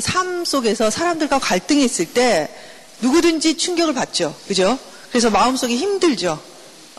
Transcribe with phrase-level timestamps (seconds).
[0.00, 2.48] 이렇게 삶 속에서 사람들과 갈등이 있을 때
[3.02, 4.34] 누구든지 충격을 받죠.
[4.48, 4.78] 그죠?
[5.10, 6.40] 그래서 마음속이 힘들죠.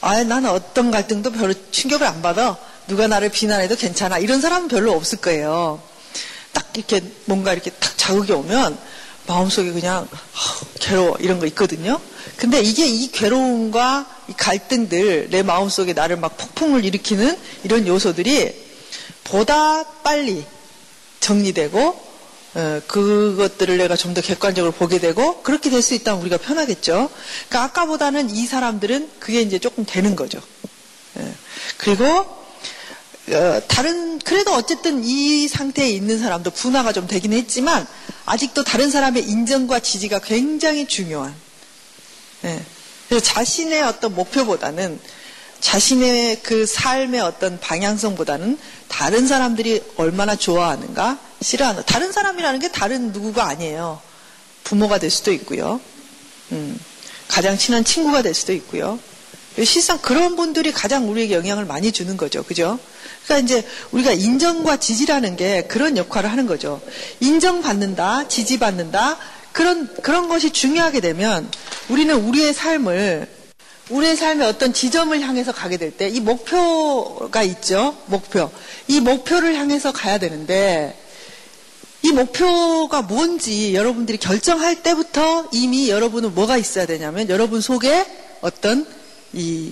[0.01, 2.57] 아, 나는 어떤 갈등도 별로 충격을 안 받아.
[2.87, 4.19] 누가 나를 비난해도 괜찮아.
[4.19, 5.81] 이런 사람은 별로 없을 거예요.
[6.53, 8.77] 딱 이렇게 뭔가 이렇게 딱 자극이 오면
[9.27, 10.07] 마음속에 그냥
[10.79, 11.99] 괴로워 이런 거 있거든요.
[12.37, 18.53] 근데 이게 이 괴로움과 이 갈등들 내 마음속에 나를 막 폭풍을 일으키는 이런 요소들이
[19.23, 20.43] 보다 빨리
[21.19, 22.10] 정리되고
[22.53, 27.09] 어, 그것들을 내가 좀 더 객관적으로 보게 되고 그렇게 될 수 있다면 우리가 편하겠죠.
[27.47, 30.41] 그러니까 아까보다는 이 사람들은 그게 이제 조금 되는 거죠.
[31.17, 31.33] 예.
[31.77, 37.87] 그리고 어, 다른 그래도 어쨌든 이 상태에 있는 사람도 분화가 좀 되긴 했지만
[38.25, 41.33] 아직도 다른 사람의 인정과 지지가 굉장히 중요한.
[42.43, 42.61] 예.
[43.07, 44.99] 그래서 자신의 어떤 목표보다는
[45.61, 48.57] 자신의 그 삶의 어떤 방향성보다는
[48.87, 53.99] 다른 사람들이 얼마나 좋아하는가, 싫어하는 다른 사람이라는 게 다른 누구가 아니에요.
[54.63, 55.79] 부모가 될 수도 있고요.
[56.51, 56.79] 음,
[57.27, 58.99] 가장 친한 친구가 될 수도 있고요.
[59.65, 62.41] 실상 그런 분들이 가장 우리에게 영향을 많이 주는 거죠.
[62.43, 62.79] 그죠?
[63.25, 66.81] 그러니까 이제 우리가 인정과 지지라는 게 그런 역할을 하는 거죠.
[67.19, 69.17] 인정받는다, 지지받는다,
[69.51, 71.51] 그런, 그런 것이 중요하게 되면
[71.89, 73.27] 우리는 우리의 삶을,
[73.89, 77.97] 우리의 삶의 어떤 지점을 향해서 가게 될 때 이 목표가 있죠.
[78.05, 78.49] 목표.
[78.87, 80.97] 이 목표를 향해서 가야 되는데
[82.03, 88.05] 이 목표가 뭔지 여러분들이 결정할 때부터 이미 여러분은 뭐가 있어야 되냐면 여러분 속에
[88.41, 88.87] 어떤
[89.33, 89.71] 이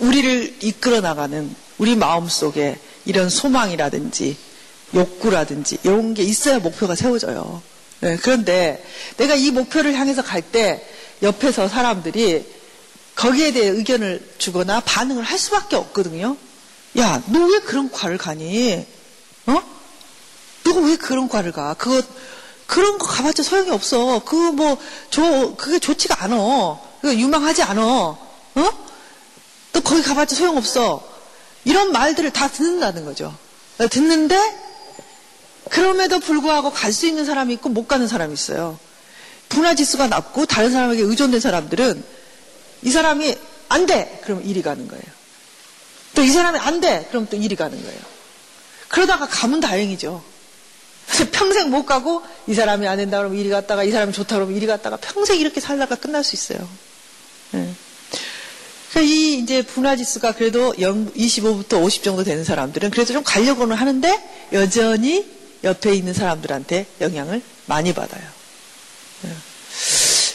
[0.00, 4.36] 우리를 이끌어 나가는 우리 마음 속에 이런 소망이라든지
[4.94, 7.62] 욕구라든지 이런 게 있어야 목표가 세워져요.
[8.00, 8.84] 네, 그런데
[9.16, 10.86] 내가 이 목표를 향해서 갈 때
[11.22, 12.44] 옆에서 사람들이
[13.14, 16.36] 거기에 대해 의견을 주거나 반응을 할 수밖에 없거든요.
[16.98, 18.84] 야, 너 왜 그런 과를 가니?
[19.46, 19.73] 어?
[20.64, 21.74] 너가 왜 그런 과를 가?
[21.74, 22.02] 그거
[22.66, 24.22] 그런 거 가봤자 소용이 없어.
[24.24, 24.78] 그거 뭐,
[25.10, 26.36] 저, 그게 좋지가 않아.
[27.00, 27.82] 그거 유망하지 않아.
[27.82, 28.18] 어?
[29.72, 31.06] 너 거기 가봤자 소용 없어.
[31.64, 33.34] 이런 말들을 다 듣는다는 거죠.
[33.90, 34.38] 듣는데,
[35.70, 38.78] 그럼에도 불구하고 갈 수 있는 사람이 있고 못 가는 사람이 있어요.
[39.50, 42.04] 분화 지수가 낮고 다른 사람에게 의존된 사람들은
[42.82, 43.36] 이 사람이
[43.68, 44.20] 안 돼!
[44.24, 45.02] 그럼 일이 가는 거예요.
[46.14, 47.06] 또 이 사람이 안 돼!
[47.10, 48.00] 그럼 또 일이 가는 거예요.
[48.88, 50.22] 그러다가 가면 다행이죠.
[51.32, 54.66] 평생 못 가고 이 사람이 안 된다 그러면 이리 갔다가 이 사람이 좋다 그러면 이리
[54.66, 56.68] 갔다가 평생 이렇게 살다가 끝날 수 있어요.
[57.52, 57.74] 네.
[59.02, 64.48] 이 이제 분화 지수가 그래도 0, 25부터 50 정도 되는 사람들은 그래도 좀 가려고는 하는데
[64.52, 65.26] 여전히
[65.64, 68.22] 옆에 있는 사람들한테 영향을 많이 받아요.
[69.22, 69.30] 네.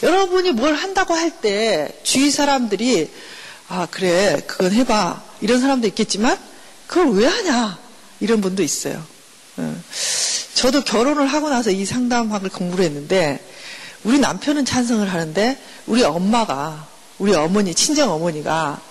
[0.03, 3.09] 여러분이 뭘 한다고 할 때 주위 사람들이
[3.69, 6.38] 아 그래 그건 해봐 이런 사람도 있겠지만
[6.88, 7.79] 그걸 왜 하냐
[8.19, 9.02] 이런 분도 있어요.
[9.56, 9.74] 네.
[10.59, 13.40] 저도 결혼을 하고 나서 이 상담학을 공부를 했는데
[14.03, 16.86] 우리 남편은 찬성을 하는데 우리 엄마가
[17.18, 18.81] 우리 어머니 친정 어머니가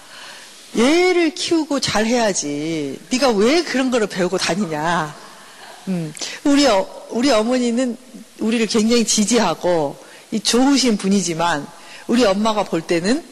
[0.78, 5.14] 얘를 키우고 잘 해야지 네가 왜 그런 거를 배우고 다니냐
[5.88, 6.14] 음,
[6.44, 7.98] 우리 어, 우리 어머니는
[8.38, 9.98] 우리를 굉장히 지지하고
[10.42, 11.66] 좋으신 분이지만
[12.06, 13.22] 우리 엄마가 볼 때는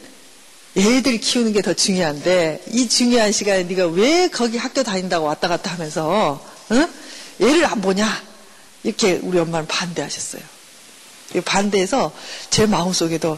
[0.75, 5.73] 애들 키우는 게 더 중요한데 이 중요한 시간에 네가 왜 거기 학교 다닌다고 왔다 갔다
[5.73, 6.39] 하면서
[6.71, 6.87] 응?
[7.41, 8.23] 얘를 안 보냐
[8.83, 10.41] 이렇게 우리 엄마는 반대하셨어요.
[11.45, 12.11] 반대해서
[12.49, 13.37] 제 마음속에도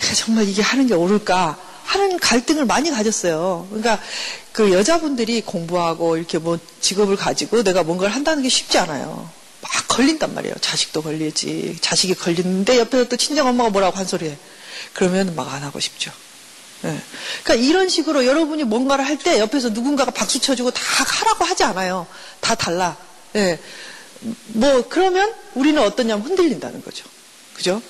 [0.00, 3.66] 내가 정말 이게 하는 게 옳을까 하는 갈등을 많이 가졌어요.
[3.70, 4.00] 그러니까
[4.52, 9.28] 그 여자분들이 공부하고 이렇게 뭐 직업을 가지고 내가 뭔가를 한다는 게 쉽지 않아요.
[9.60, 10.54] 막 걸린단 말이에요.
[10.60, 11.78] 자식도 걸리지.
[11.80, 14.36] 자식이 걸리는데 옆에서 또 친정엄마가 뭐라고 한 소리 해.
[14.94, 16.10] 그러면 막 안 하고 싶죠.
[16.82, 16.98] 네.
[17.42, 22.06] 그러니까 이런 식으로 여러분이 뭔가를 할 때 옆에서 누군가가 박수 쳐주고 다 하라고 하지 않아요.
[22.40, 22.96] 다 달라.
[23.32, 23.58] 네.
[24.48, 27.04] 뭐 그러면 우리는 어떠냐면 흔들린다는 거죠.
[27.54, 27.82] 그죠?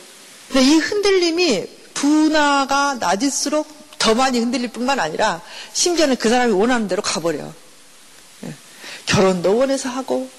[0.49, 3.67] 근데 이 흔들림이 분화가 낮을수록
[3.99, 5.43] 더 많이 흔들릴 뿐만 아니라
[5.73, 7.53] 심지어는 그 사람이 원하는 대로 가버려.
[8.45, 8.55] 예.
[9.07, 10.31] 결혼도 원해서 하고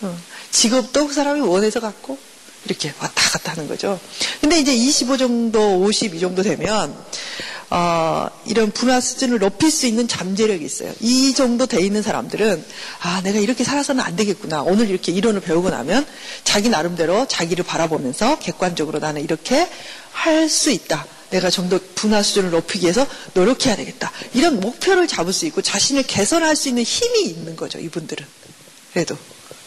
[0.00, 0.18] 어.
[0.50, 2.18] 직업도 그 사람이 원해서 갖고
[2.64, 4.00] 이렇게 왔다 갔다 하는 거죠.
[4.40, 6.96] 근데 이제 25 정도, 50이 정도 되면
[7.70, 10.92] 어, 이런 분화 수준을 높일 수 있는 잠재력이 있어요.
[11.00, 12.64] 이 정도 돼 있는 사람들은
[13.00, 14.62] 아 내가 이렇게 살아서는 안 되겠구나.
[14.62, 16.06] 오늘 이렇게 이론을 배우고 나면
[16.44, 19.68] 자기 나름대로 자기를 바라보면서 객관적으로 나는 이렇게
[20.12, 21.06] 할 수 있다.
[21.30, 24.12] 내가 좀 더 분화 수준을 높이기 위해서 노력해야 되겠다.
[24.34, 27.78] 이런 목표를 잡을 수 있고 자신을 개선할 수 있는 힘이 있는 거죠.
[27.80, 28.24] 이분들은.
[28.92, 29.16] 그래도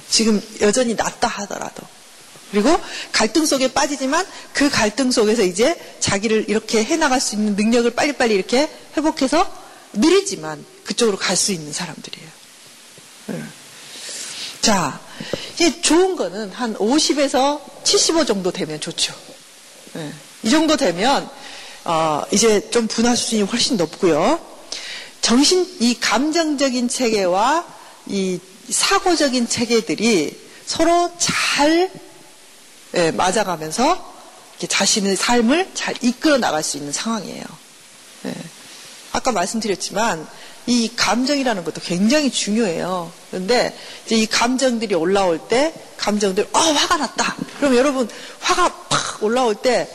[0.10, 1.84] 지금 여전히 낮다 하더라도.
[2.52, 2.80] 그리고
[3.12, 8.70] 갈등 속에 빠지지만 그 갈등 속에서 이제 자기를 이렇게 해나갈 수 있는 능력을 빨리빨리 이렇게
[8.96, 9.52] 회복해서
[9.94, 12.30] 느리지만 그쪽으로 갈 수 있는 사람들이에요.
[13.28, 13.44] 네.
[14.62, 15.00] 자,
[15.56, 19.14] 이게 좋은 거는 한 50에서 75 정도 되면 좋죠.
[19.94, 20.12] 네.
[20.44, 21.30] 이 정도 되면
[21.84, 24.40] 어, 이제 좀 분화 수준이 훨씬 높고요.
[25.22, 27.66] 정신 이 감정적인 체계와
[28.08, 28.40] 이
[28.70, 31.90] 사고적인 체계들이 서로 잘
[32.96, 34.16] 예, 맞아가면서
[34.68, 37.44] 자신의 삶을 잘 이끌어 나갈 수 있는 상황이에요.
[38.26, 38.34] 예.
[39.12, 40.28] 아까 말씀드렸지만
[40.66, 43.12] 이 감정이라는 것도 굉장히 중요해요.
[43.30, 47.36] 그런데 이제 이 감정들이 올라올 때 감정들 어 화가 났다.
[47.60, 48.10] 그럼 여러분
[48.42, 49.90] 화가 팍 올라올 때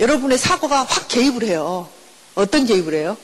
[0.00, 1.88] 여러분의 사고가 확 개입을 해요.
[2.34, 3.16] 어떤 개입을 해요?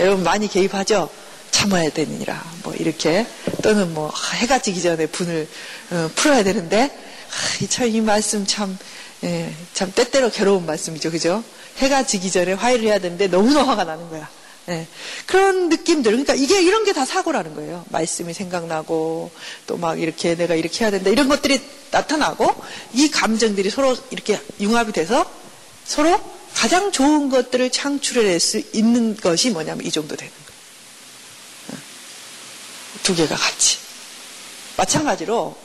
[0.00, 1.08] 여러분 많이 개입하죠?
[1.52, 2.42] 참아야 되느니라.
[2.64, 3.26] 뭐 이렇게
[3.62, 5.48] 또는 뭐 해가 지기 전에 분을
[5.92, 7.03] 어, 풀어야 되는데 아,
[7.68, 8.76] 참이 말씀 참
[9.24, 11.10] 예, 참 때때로 괴로운 말씀이죠.
[11.10, 11.42] 그죠?
[11.78, 14.28] 해가 지기 전에 화해를 해야 되는데 너무나 화가 나는 거야.
[14.68, 14.86] 예,
[15.26, 16.10] 그런 느낌들.
[16.12, 17.84] 그러니까 이게 이런 게 다 사고라는 거예요.
[17.90, 19.30] 말씀이 생각나고
[19.66, 21.10] 또 막 이렇게 내가 이렇게 해야 된다.
[21.10, 21.60] 이런 것들이
[21.90, 22.54] 나타나고
[22.92, 25.28] 이 감정들이 서로 이렇게 융합이 돼서
[25.84, 26.18] 서로
[26.54, 30.60] 가장 좋은 것들을 창출해낼 수 있는 것이 뭐냐면 이 정도 되는 거예요.
[31.72, 33.02] 예.
[33.02, 33.78] 두 개가 같이.
[34.76, 35.56] 마찬가지로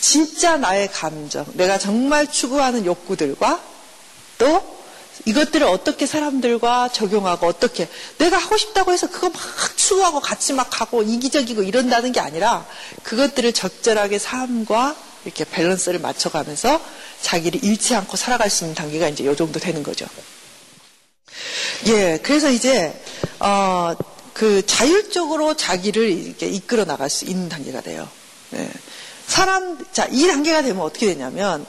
[0.00, 3.60] 진짜 나의 감정, 내가 정말 추구하는 욕구들과
[4.38, 4.78] 또
[5.24, 9.40] 이것들을 어떻게 사람들과 적용하고 어떻게 내가 하고 싶다고 해서 그거 막
[9.76, 12.66] 추구하고 같이 막 가고 이기적이고 이런다는 게 아니라
[13.02, 16.80] 그것들을 적절하게 삶과 이렇게 밸런스를 맞춰가면서
[17.20, 20.06] 자기를 잃지 않고 살아갈 수 있는 단계가 이제 요 정도 되는 거죠.
[21.86, 22.98] 예, 그래서 이제
[23.40, 23.94] 어,
[24.32, 28.08] 그 자율적으로 자기를 이렇게 이끌어 나갈 수 있는 단계가 돼요.
[28.54, 28.70] 예.
[29.28, 31.64] 사람, 자, 이 단계가 되면 어떻게 되냐면,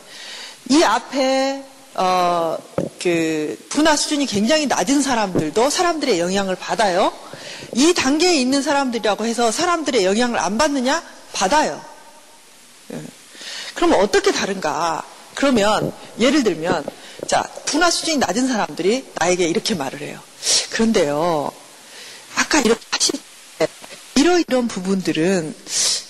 [0.69, 1.63] 이 앞에,
[1.95, 2.57] 어,
[3.01, 7.13] 그, 분화 수준이 굉장히 낮은 사람들도 사람들의 영향을 받아요.
[7.75, 11.03] 이 단계에 있는 사람들이라고 해서 사람들의 영향을 안 받느냐?
[11.33, 11.79] 받아요.
[12.93, 13.01] 예.
[13.75, 15.03] 그러면 어떻게 다른가?
[15.35, 16.85] 그러면, 예를 들면,
[17.27, 20.19] 자, 분화 수준이 낮은 사람들이 나에게 이렇게 말을 해요.
[20.71, 21.51] 그런데요,
[22.35, 23.19] 아까 이렇게 하실
[23.57, 23.67] 때,
[24.15, 25.53] 이러 이런 부분들은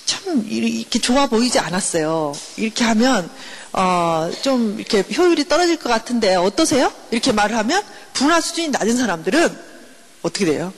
[0.09, 2.35] 참 이렇게 좋아 보이지 않았어요.
[2.57, 3.29] 이렇게 하면
[3.73, 6.91] 어, 좀 이렇게 효율이 떨어질 것 같은데 어떠세요?
[7.11, 7.83] 이렇게 말을 하면
[8.13, 9.55] 분화 수준이 낮은 사람들은
[10.23, 10.73] 어떻게 돼요?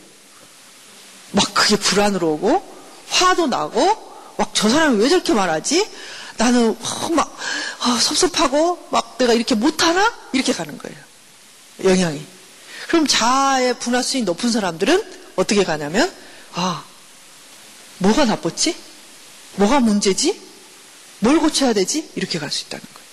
[1.32, 2.62] 막 그게 불안으로 오고
[3.08, 5.88] 화도 나고 막 저 사람이 왜 저렇게 말하지?
[6.36, 6.76] 나는
[7.16, 7.38] 막
[7.86, 10.14] 어, 섭섭하고 막 내가 이렇게 못하나?
[10.34, 10.98] 이렇게 가는 거예요.
[11.86, 12.22] 영향이.
[12.90, 15.04] 그럼 자아의 분화 수준이 높은 사람들은
[15.38, 16.12] 어떻게 가냐면
[16.54, 16.84] 아
[18.00, 18.91] 뭐가 나빴지?
[19.56, 20.40] 뭐가 문제지?
[21.20, 22.10] 뭘 고쳐야 되지?
[22.16, 23.08] 이렇게 갈 수 있다는 거예요.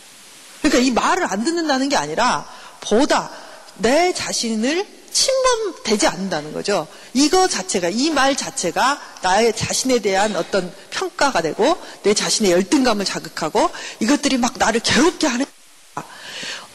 [0.63, 2.49] 그러니까 이 말을 안 듣는다는 게 아니라
[2.81, 3.31] 보다
[3.77, 6.87] 내 자신을 침범되지 않는다는 거죠.
[7.15, 13.71] 이거 자체가, 이 말 자체가 나의 자신에 대한 어떤 평가가 되고 내 자신의 열등감을 자극하고
[14.01, 15.47] 이것들이 막 나를 괴롭게 하는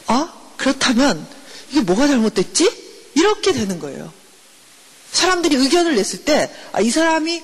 [0.06, 0.28] 어?
[0.56, 1.26] 그렇다면
[1.70, 3.10] 이게 뭐가 잘못됐지?
[3.14, 4.12] 이렇게 되는 거예요.
[5.12, 7.42] 사람들이 의견을 냈을 때, 아, 이 사람이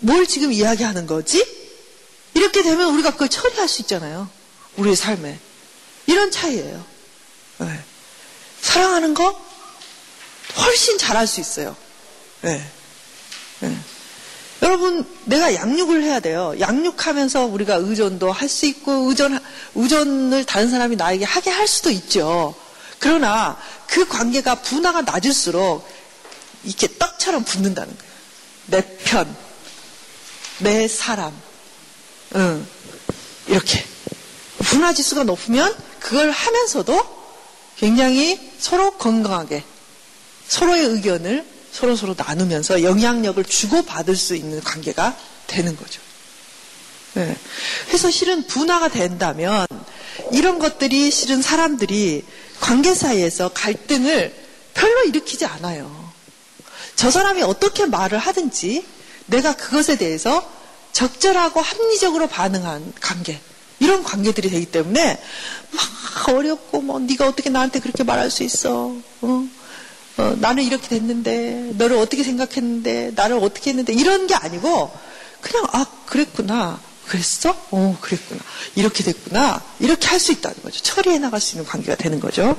[0.00, 1.44] 뭘 지금 이야기하는 거지?
[2.34, 4.28] 이렇게 되면 우리가 그걸 처리할 수 있잖아요.
[4.76, 5.38] 우리의 삶에.
[6.06, 6.84] 이런 차이예요.
[7.58, 7.80] 네.
[8.62, 9.40] 사랑하는 거
[10.56, 11.76] 훨씬 잘할 수 있어요.
[12.42, 12.64] 네.
[13.60, 13.76] 네.
[14.62, 16.54] 여러분, 내가 양육을 해야 돼요.
[16.58, 19.38] 양육하면서 우리가 의존도 할 수 있고, 의존,
[19.74, 22.54] 의존을 다른 사람이 나에게 하게 할 수도 있죠.
[22.98, 25.88] 그러나 그 관계가 분화가 낮을수록
[26.64, 28.12] 이렇게 떡처럼 붙는다는 거예요.
[28.66, 29.34] 내 편,
[30.60, 31.32] 내 사람.
[32.36, 32.66] 응.
[33.46, 33.84] 이렇게.
[34.58, 37.20] 분화 지수가 높으면 그걸 하면서도
[37.76, 39.64] 굉장히 서로 건강하게
[40.46, 46.00] 서로의 의견을 서로 서로 나누면서 영향력을 주고받을 수 있는 관계가 되는 거죠.
[47.14, 47.36] 네.
[47.86, 49.66] 그래서 실은 분화가 된다면
[50.32, 52.24] 이런 것들이 실은 사람들이
[52.60, 54.34] 관계 사이에서 갈등을
[54.74, 56.12] 별로 일으키지 않아요.
[56.96, 58.84] 저 사람이 어떻게 말을 하든지
[59.30, 60.48] 내가 그것에 대해서
[60.92, 63.40] 적절하고 합리적으로 반응한 관계
[63.78, 65.18] 이런 관계들이 되기 때문에
[65.72, 68.92] 막 어렵고 뭐 네가 어떻게 나한테 그렇게 말할 수 있어?
[69.22, 69.48] 어?
[70.18, 74.92] 어, 나는 이렇게 됐는데 너를 어떻게 생각했는데 나를 어떻게 했는데 이런 게 아니고
[75.40, 76.78] 그냥 아 그랬구나.
[77.06, 77.56] 그랬어?
[77.70, 78.40] 어 그랬구나.
[78.76, 79.60] 이렇게 됐구나.
[79.80, 80.80] 이렇게 할 수 있다는 거죠.
[80.82, 82.56] 처리해 나갈 수 있는 관계가 되는 거죠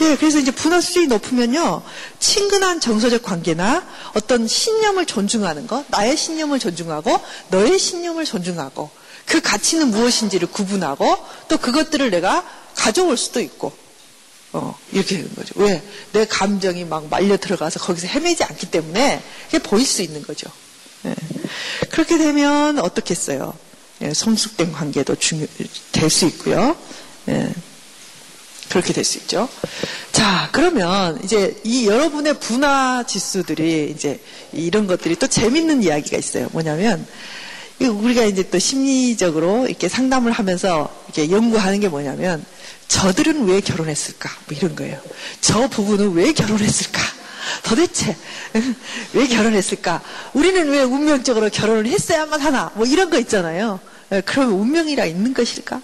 [0.00, 1.82] 예, 그래서 이제 분화 수준이 높으면요,
[2.18, 8.90] 친근한 정서적 관계나 어떤 신념을 존중하는 것, 나의 신념을 존중하고 너의 신념을 존중하고
[9.26, 13.72] 그 가치는 무엇인지를 구분하고 또 그것들을 내가 가져올 수도 있고,
[14.52, 15.52] 어, 이렇게 되는 거죠.
[15.56, 15.82] 왜?
[16.12, 20.50] 내 감정이 막 말려 들어가서 거기서 헤매지 않기 때문에 그게 보일 수 있는 거죠.
[21.04, 21.14] 예.
[21.90, 23.54] 그렇게 되면 어떻겠어요?
[24.02, 25.46] 예, 성숙된 관계도 중요,
[25.92, 26.74] 될 수 있고요.
[27.28, 27.52] 예,
[28.70, 29.48] 그렇게 될 수 있죠.
[30.12, 34.20] 자, 그러면 이제 이 여러분의 분화 지수들이 이제
[34.52, 36.48] 이런 것들이 또 재밌는 이야기가 있어요.
[36.52, 37.04] 뭐냐면,
[37.80, 42.44] 우리가 이제 또 심리적으로 이렇게 상담을 하면서 이렇게 연구하는 게 뭐냐면,
[42.88, 44.30] 저들은 왜 결혼했을까?
[44.48, 45.00] 뭐 이런 거예요.
[45.40, 47.00] 저 부부는 왜 결혼했을까?
[47.64, 48.16] 도대체
[49.14, 50.02] 왜 결혼했을까?
[50.34, 52.70] 우리는 왜 운명적으로 결혼을 했어야만 하나?
[52.74, 53.80] 뭐 이런 거 있잖아요.
[54.12, 55.80] 예, 그러면 운명이라 있는 것일까?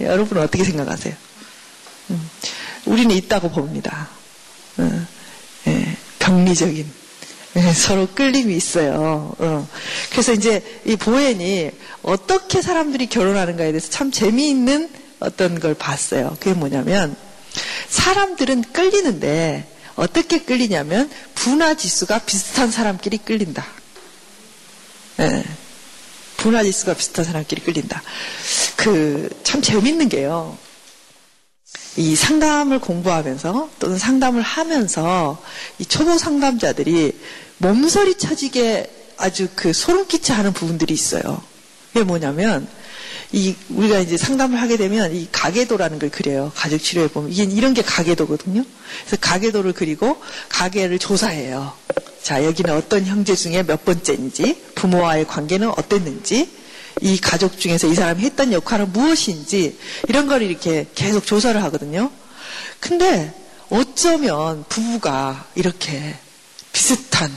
[0.00, 1.14] 예, 여러분은 어떻게 생각하세요?
[2.10, 2.30] 음,
[2.84, 4.08] 우리는 있다고 봅니다.
[4.78, 5.06] 어,
[5.66, 6.90] 예, 병리적인
[7.74, 9.34] 서로 끌림이 있어요.
[9.38, 9.68] 어.
[10.10, 11.70] 그래서 이제 이 보엔이
[12.02, 16.36] 어떻게 사람들이 결혼하는가에 대해서 참 재미있는 어떤 걸 봤어요.
[16.38, 17.16] 그게 뭐냐면
[17.88, 23.66] 사람들은 끌리는데 어떻게 끌리냐면 분화 지수가 비슷한 사람끼리 끌린다.
[25.16, 25.42] 네.
[26.36, 28.02] 분화 지수가 비슷한 사람끼리 끌린다.
[28.76, 30.58] 그 참 재밌는 게요.
[31.96, 35.42] 이 상담을 공부하면서 또는 상담을 하면서
[35.78, 37.12] 이 초보 상담자들이
[37.58, 41.40] 몸서리 쳐지게 아주 그 소름 끼쳐 하는 부분들이 있어요.
[41.92, 42.68] 그게 뭐냐면
[43.32, 46.52] 이 우리가 이제 상담을 하게 되면 이 가계도라는 걸 그려요.
[46.54, 48.62] 가족 치료에 보면 이게 이런 게 가계도거든요.
[49.06, 51.72] 그래서 가계도를 그리고 가계를 조사해요.
[52.22, 56.50] 자 여기는 어떤 형제 중에 몇 번째인지 부모와의 관계는 어땠는지
[57.00, 62.10] 이 가족 중에서 이 사람이 했던 역할은 무엇인지 이런 걸 이렇게 계속 조사를 하거든요.
[62.80, 63.34] 근데
[63.68, 66.16] 어쩌면 부부가 이렇게
[66.72, 67.32] 비슷한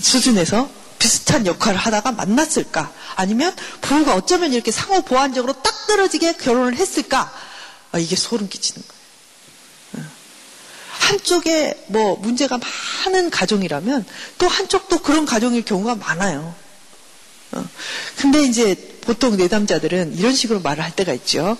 [0.00, 0.68] 수준에서
[0.98, 2.92] 비슷한 역할을 하다가 만났을까?
[3.16, 7.30] 아니면 부부가 어쩌면 이렇게 상호 보완적으로 딱 떨어지게 결혼을 했을까?
[7.92, 10.06] 아, 이게 소름 끼치는 거예요.
[10.06, 10.10] 어.
[10.90, 14.06] 한쪽에 뭐 문제가 많은 가정이라면
[14.38, 16.54] 또 한쪽도 그런 가정일 경우가 많아요.
[17.54, 17.64] 어.
[18.16, 21.56] 근데 이제 보통 내담자들은 이런 식으로 말을 할 때가 있죠.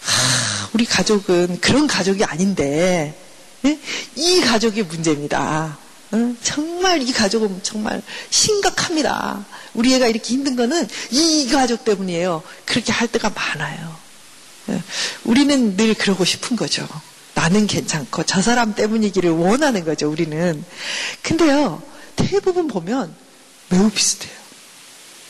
[0.00, 3.18] 하, 우리 가족은 그런 가족이 아닌데,
[3.62, 3.78] 네?
[4.14, 5.78] 이 가족이 문제입니다.
[6.42, 8.00] 정말 이 가족은 정말
[8.30, 9.44] 심각합니다.
[9.74, 12.42] 우리 애가 이렇게 힘든 거는 이 가족 때문이에요.
[12.64, 13.96] 그렇게 할 때가 많아요.
[14.70, 14.82] 예.
[15.24, 16.86] 우리는 늘 그러고 싶은 거죠.
[17.34, 20.64] 나는 괜찮고 저 사람 때문이기를 원하는 거죠, 우리는.
[21.22, 21.82] 근데요,
[22.14, 23.14] 대부분 보면
[23.68, 24.45] 매우 비슷해요.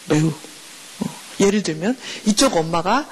[0.08, 0.28] 매우.
[0.28, 1.16] 어.
[1.40, 3.06] 예를 들면 이쪽 엄마가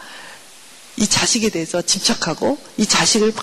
[0.96, 3.42] 이 자식에 대해서 집착하고 이 자식을 막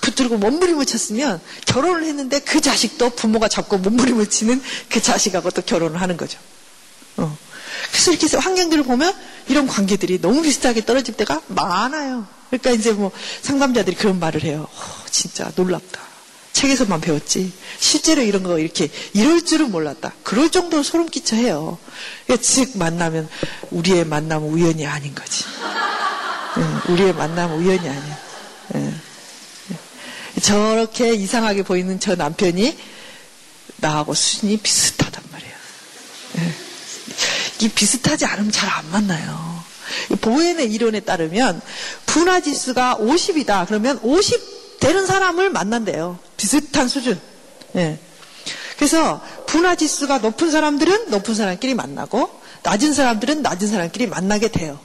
[0.00, 6.00] 붙들고 몸부림을 쳤으면 결혼을 했는데 그 자식도 부모가 잡고 몸부림을 치는 그 자식하고 또 결혼을
[6.00, 6.38] 하는 거죠.
[7.18, 7.36] 어.
[7.90, 9.14] 그래서 이렇게 환경들을 보면
[9.48, 12.26] 이런 관계들이 너무 비슷하게 떨어질 때가 많아요.
[12.50, 13.12] 그러니까 이제 뭐
[13.42, 14.66] 상담자들이 그런 말을 해요.
[14.70, 16.11] 어, 진짜 놀랍다.
[16.52, 17.52] 책에서만 배웠지.
[17.78, 20.12] 실제로 이런 거 이렇게 이럴 줄은 몰랐다.
[20.22, 21.78] 그럴 정도로 소름 끼쳐 해요.
[22.26, 23.28] 그러니까 즉 만나면
[23.70, 25.44] 우리의 만남은 우연이 아닌 거지.
[26.88, 28.18] 우리의 만남 우연이 아니야.
[30.40, 32.76] 저렇게 이상하게 보이는 저 남편이
[33.76, 35.54] 나하고 수준이 비슷하단 말이에요.
[37.60, 39.62] 이 비슷하지 않으면 잘 안 만나요.
[40.20, 41.60] 보엔의 이론에 따르면
[42.06, 43.66] 분화 지수가 50이다.
[43.66, 46.18] 그러면 50 되는 사람을 만난대요.
[46.42, 47.20] 비슷한 수준.
[47.76, 48.00] 예.
[48.76, 52.28] 그래서 분화 지수가 높은 사람들은 높은 사람끼리 만나고
[52.64, 54.80] 낮은 사람들은 낮은 사람끼리 만나게 돼요.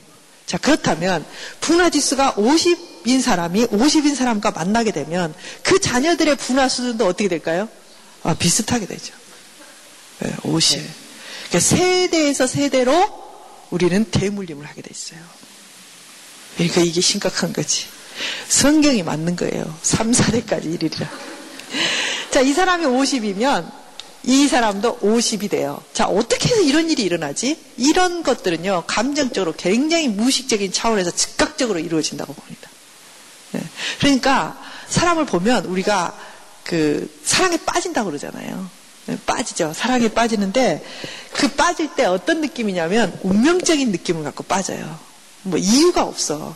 [0.46, 1.26] 자, 그렇다면
[1.60, 5.34] 분화 지수가 50인 사람이 50인 사람과 만나게 되면
[5.64, 7.68] 그 자녀들의 분화 수준도 어떻게 될까요?
[8.22, 9.16] 아, 비슷하게 되죠.
[10.20, 10.80] 네, 50.
[10.80, 10.88] 네.
[11.50, 12.94] 그러니까 세대에서 세대로
[13.72, 15.20] 우리는 대물림을 하게 돼 있어요.
[16.56, 17.88] 그러니까 이게 심각한 거지.
[18.48, 19.76] 성경이 맞는 거예요.
[19.82, 21.10] 3, 4대까지 이르리라.
[22.32, 23.72] 자, 이 사람이 50이면
[24.24, 25.82] 이 사람도 50이 돼요.
[25.94, 27.58] 자, 어떻게 해서 이런 일이 일어나지?
[27.78, 32.70] 이런 것들은요, 감정적으로 굉장히 무의식적인 차원에서 즉각적으로 이루어진다고 봅니다.
[33.52, 33.62] 네.
[34.00, 36.18] 그러니까 사람을 보면 우리가
[36.64, 38.70] 그 사랑에 빠진다고 그러잖아요.
[39.06, 39.72] 네, 빠지죠.
[39.74, 40.84] 사랑에 빠지는데
[41.32, 45.00] 그 빠질 때 어떤 느낌이냐면 운명적인 느낌을 갖고 빠져요.
[45.44, 46.54] 뭐 이유가 없어.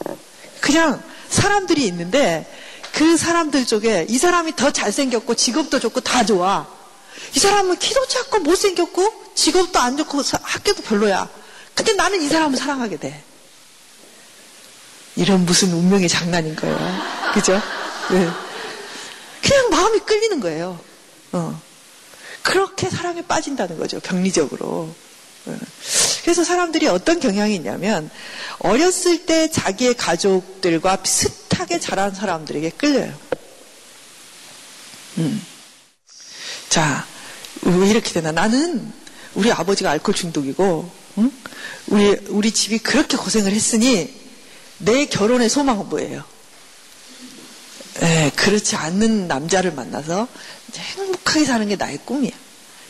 [0.59, 2.45] 그냥 사람들이 있는데
[2.93, 6.67] 그 사람들 쪽에 이 사람이 더 잘생겼고 직업도 좋고 다 좋아.
[7.35, 11.29] 이 사람은 키도 작고 못생겼고 직업도 안 좋고 학교도 별로야.
[11.73, 13.23] 근데 나는 이 사람을 사랑하게 돼.
[15.15, 16.77] 이런 무슨 운명의 장난인 거예요.
[17.33, 17.53] 그죠?
[18.11, 18.29] 네.
[19.41, 20.79] 그냥 마음이 끌리는 거예요.
[21.31, 21.61] 어.
[22.41, 23.99] 그렇게 사랑에 빠진다는 거죠.
[23.99, 24.93] 병리적으로.
[25.45, 25.59] 어.
[26.23, 28.09] 그래서 사람들이 어떤 경향이 있냐면
[28.59, 33.13] 어렸을 때 자기의 가족들과 비슷 하게 자란 사람들에게 끌려요.
[35.19, 35.45] 음.
[36.69, 37.05] 자,
[37.61, 38.31] 왜 이렇게 되나?
[38.31, 38.91] 나는
[39.35, 41.31] 우리 아버지가 알코올 중독이고, 응?
[41.87, 44.11] 우리, 우리 집이 그렇게 고생을 했으니,
[44.79, 46.23] 내 결혼의 소망은 뭐예요?
[48.01, 50.27] 에, 그렇지 않는 남자를 만나서
[50.73, 52.31] 행복하게 사는 게 나의 꿈이야.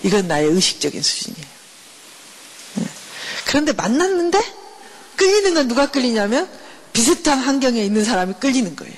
[0.03, 1.47] 이건 나의 의식적인 수준이에요.
[2.75, 2.85] 네.
[3.45, 4.41] 그런데 만났는데
[5.17, 6.49] 끌리는 건 누가 끌리냐면
[6.93, 8.95] 비슷한 환경에 있는 사람이 끌리는 거예요.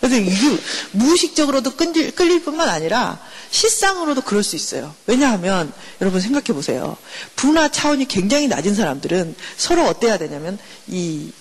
[0.00, 0.58] 그래서 이게
[0.92, 3.18] 무의식적으로도 끌릴, 끌릴 뿐만 아니라
[3.50, 4.94] 실상으로도 그럴 수 있어요.
[5.06, 6.96] 왜냐하면 여러분 생각해 보세요.
[7.34, 11.32] 분화 차원이 굉장히 낮은 사람들은 서로 어때야 되냐면 이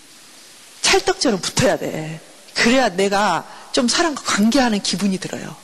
[0.81, 2.19] 찰떡처럼 붙어야 돼.
[2.55, 5.55] 그래야 내가 좀 사람과 관계하는 기분이 들어요.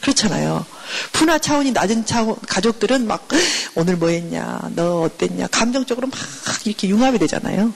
[0.00, 0.64] 그렇잖아요.
[1.12, 3.28] 분화 차원이 낮은 차원, 가족들은 막,
[3.74, 6.18] 오늘 뭐 했냐, 너 어땠냐, 감정적으로 막
[6.64, 7.72] 이렇게 융합이 되잖아요.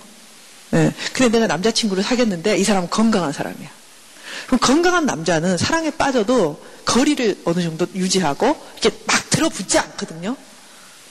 [0.71, 0.93] 네.
[1.13, 3.69] 근데 내가 남자친구를 사귀었는데 이 사람은 건강한 사람이야.
[4.47, 10.37] 그럼 건강한 남자는 사랑에 빠져도 거리를 어느 정도 유지하고 이렇게 막 들어붙지 않거든요.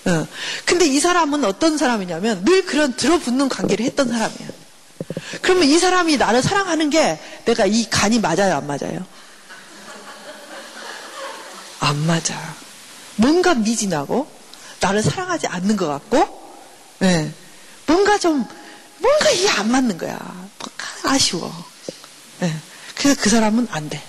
[0.05, 0.27] 어.
[0.65, 4.47] 근데 이 사람은 어떤 사람이냐면 늘 그런 들어붙는 관계를 했던 사람이야.
[5.41, 9.05] 그러면 이 사람이 나를 사랑하는 게 내가 이 간이 맞아요, 안 맞아요?
[11.79, 12.35] 안 맞아.
[13.15, 14.27] 뭔가 미진하고
[14.79, 16.57] 나를 사랑하지 않는 것 같고,
[16.99, 17.31] 네.
[17.85, 18.45] 뭔가 좀
[18.99, 20.17] 뭔가 이게 안 맞는 거야.
[21.03, 21.51] 아쉬워.
[22.39, 22.53] 네.
[22.95, 24.01] 그래서 그 사람은 안 돼.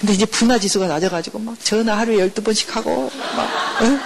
[0.00, 4.00] 근데 이제 분화 지수가 낮아가지고 막 전화 하루에 12번씩 하고, 막, 응?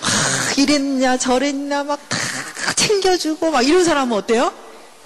[0.00, 4.52] 막 이랬냐, 저랬냐, 막 다 챙겨주고, 막 이런 사람은 어때요?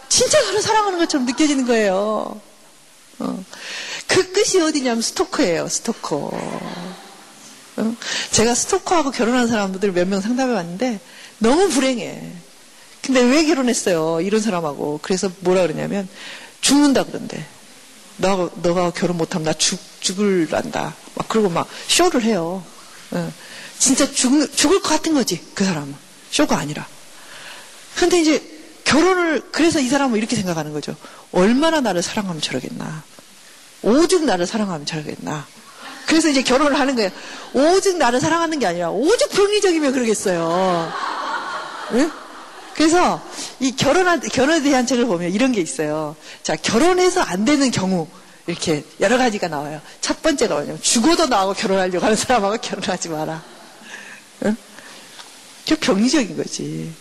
[0.08, 2.40] 진짜 나를 사랑하는 것처럼 느껴지는 거예요.
[3.18, 3.44] 어.
[4.06, 6.30] 그 끝이 어디냐면 스토커예요, 스토커.
[7.76, 7.96] 어?
[8.30, 10.98] 제가 스토커하고 결혼한 사람들 몇 명 상담해 봤는데
[11.38, 12.32] 너무 불행해.
[13.02, 14.20] 근데 왜 결혼했어요?
[14.20, 15.00] 이런 사람하고.
[15.02, 16.08] 그래서 뭐라 그러냐면
[16.60, 17.44] 죽는다 그런대.
[18.18, 20.94] 너, 너가 결혼 못하면 나 죽, 죽을란다.
[21.14, 22.64] 막 그러고 막 쇼를 해요.
[23.12, 23.32] 어.
[23.78, 25.40] 진짜 죽, 죽을 것 같은 거지.
[25.54, 25.94] 그 사람은.
[26.30, 26.86] 쇼가 아니라.
[27.96, 28.42] 근데 이제
[28.84, 30.96] 결혼을, 그래서 이 사람은 이렇게 생각하는 거죠.
[31.32, 33.02] 얼마나 나를 사랑하면 저러겠나.
[33.82, 35.46] 오죽 나를 사랑하면 저러겠나.
[36.06, 37.10] 그래서 이제 결혼을 하는 거예요.
[37.52, 40.92] 오죽 나를 사랑하는 게 아니라 오죽 병리적이면 그러겠어요.
[41.92, 42.10] 응?
[42.78, 43.20] 그래서
[43.58, 46.14] 이 결혼한, 결혼에 대한 책을 보면 이런 게 있어요.
[46.44, 48.06] 자, 결혼해서 안 되는 경우,
[48.46, 49.80] 이렇게 여러 가지가 나와요.
[50.00, 53.42] 첫 번째가 뭐냐면, 죽어도 나하고 결혼하려고 하는 사람하고 결혼하지 마라.
[54.44, 54.56] 응?
[55.68, 56.92] 그 병리적인 거지.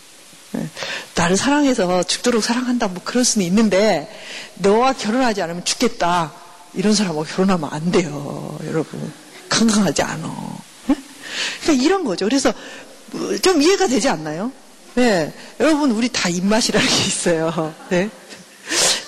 [1.14, 4.12] 나를 사랑해서 죽도록 사랑한다, 뭐 그럴 수는 있는데,
[4.56, 6.34] 너와 결혼하지 않으면 죽겠다.
[6.74, 9.14] 이런 사람하고 결혼하면 안 돼요, 여러분.
[9.48, 10.58] 건강하지 않아.
[11.62, 12.26] 그러니까 이런 거죠.
[12.26, 12.52] 그래서
[13.44, 14.52] 좀 이해가 되지 않나요?
[14.98, 15.32] 네.
[15.60, 17.76] 여러분, 우리 다 입맛이라는 게 있어요.
[17.90, 18.10] 네.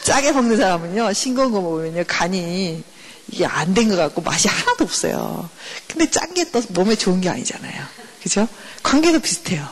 [0.03, 2.83] 짜게 먹는 사람은요, 싱거운 거 먹으면요, 간이
[3.31, 5.49] 이게 안 된 것 같고 맛이 하나도 없어요.
[5.87, 7.83] 근데 짠 게 또 몸에 좋은 게 아니잖아요.
[8.21, 8.47] 그죠?
[8.83, 9.67] 관계도 비슷해요.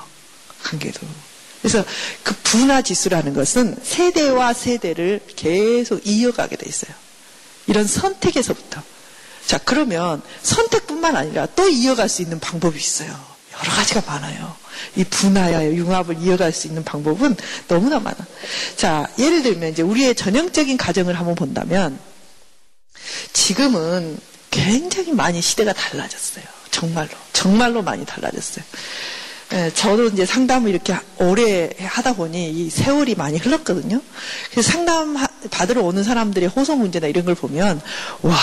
[0.64, 1.00] 관계도.
[1.62, 1.86] 그래서
[2.24, 6.92] 그 분화 지수라는 것은 세대와 세대를 계속 이어가게 돼 있어요.
[7.68, 8.82] 이런 선택에서부터.
[9.46, 13.10] 자, 그러면 선택뿐만 아니라 또 이어갈 수 있는 방법이 있어요.
[13.60, 14.56] 여러 가지가 많아요.
[14.96, 17.36] 이 분화야 융합을 이어갈 수 있는 방법은
[17.68, 18.18] 너무나 많아.
[18.76, 22.00] 자, 예를 들면 이제 우리의 전형적인 가정을 한번 본다면
[23.34, 24.18] 지금은
[24.52, 26.44] 굉장히 많이 시대가 달라졌어요.
[26.72, 27.10] 정말로.
[27.34, 28.64] 정말로 많이 달라졌어요.
[29.54, 34.02] 예, 저도 이제 상담을 이렇게 오래 하다 보니 이 세월이 많이 흘렀거든요.
[34.52, 35.16] 그래서 상담
[35.50, 37.80] 받으러 오는 사람들의 호소 문제나 이런 걸 보면
[38.24, 38.36] 와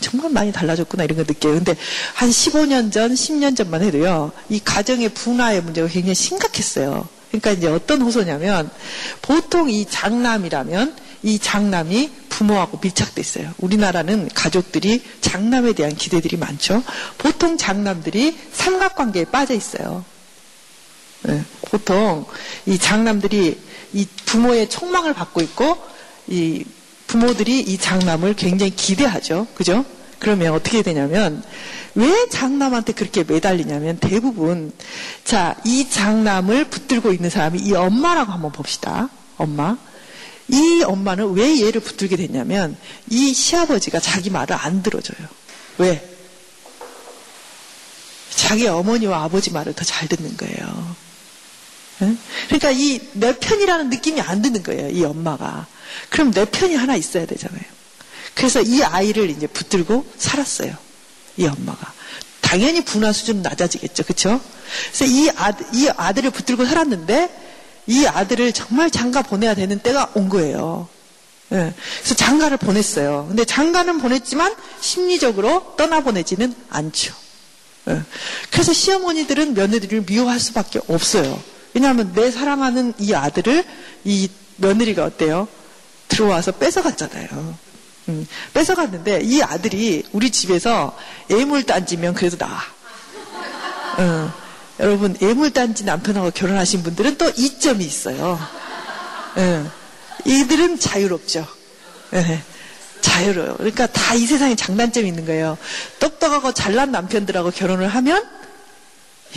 [0.00, 1.54] 정말 많이 달라졌구나 이런 걸 느껴요.
[1.54, 1.76] 근데
[2.14, 7.06] 한 15년 전, 10년 전만 해도요 이 가정의 분화의 문제가 굉장히 심각했어요.
[7.28, 8.70] 그러니까 이제 어떤 호소냐면
[9.20, 13.52] 보통 이 장남이라면 이 장남이 부모하고 밀착돼 있어요.
[13.58, 16.82] 우리나라는 가족들이 장남에 대한 기대들이 많죠.
[17.18, 20.04] 보통 장남들이 삼각관계에 빠져 있어요.
[21.26, 22.24] 네, 보통
[22.66, 23.58] 이 장남들이
[23.94, 25.76] 이 부모의 촉망을 받고 있고
[26.28, 26.64] 이
[27.08, 29.46] 부모들이 이 장남을 굉장히 기대하죠.
[29.54, 29.84] 그죠?
[30.18, 31.42] 그러면 어떻게 되냐면
[31.94, 34.72] 왜 장남한테 그렇게 매달리냐면 대부분
[35.24, 39.08] 자, 이 장남을 붙들고 있는 사람이 이 엄마라고 한번 봅시다.
[39.36, 39.76] 엄마.
[40.48, 42.76] 이 엄마는 왜 얘를 붙들게 됐냐면
[43.10, 45.26] 이 시아버지가 자기 말을 안 들어줘요.
[45.78, 46.08] 왜?
[48.30, 51.05] 자기 어머니와 아버지 말을 더 잘 듣는 거예요.
[51.98, 54.90] 그러니까 이 내 편이라는 느낌이 안 드는 거예요.
[54.90, 55.66] 이 엄마가.
[56.10, 57.62] 그럼 내 편이 하나 있어야 되잖아요.
[58.34, 60.76] 그래서 이 아이를 이제 붙들고 살았어요.
[61.38, 61.92] 이 엄마가.
[62.42, 64.04] 당연히 분화 수준은 낮아지겠죠.
[64.04, 64.40] 그렇죠?
[64.92, 67.30] 그래서 이, 아, 이 아들을 붙들고 살았는데
[67.86, 70.88] 이 아들을 정말 장가 보내야 되는 때가 온 거예요.
[71.48, 71.72] 네.
[72.00, 73.26] 그래서 장가를 보냈어요.
[73.28, 77.14] 근데 장가는 보냈지만 심리적으로 떠나보내지는 않죠.
[77.88, 78.02] 예.
[78.50, 81.40] 그래서 시어머니들은 며느리를 미워할 수밖에 없어요.
[81.76, 83.62] 왜냐하면 내 사랑하는 이 아들을
[84.04, 85.46] 이 며느리가 어때요?
[86.08, 87.58] 들어와서 뺏어갔잖아요.
[88.08, 90.96] 음, 뺏어갔는데 이 아들이 우리 집에서
[91.30, 92.62] 애물단지면 그래도 나아.
[93.98, 94.32] 어,
[94.80, 98.40] 여러분 애물단지 남편하고 결혼하신 분들은 또 이점이 있어요.
[99.36, 99.70] 어,
[100.24, 101.46] 이들은 자유롭죠.
[102.14, 102.42] 예,
[103.02, 103.56] 자유로워요.
[103.58, 105.58] 그러니까 다 이 세상에 장단점이 있는 거예요.
[105.98, 108.24] 똑똑하고 잘난 남편들하고 결혼을 하면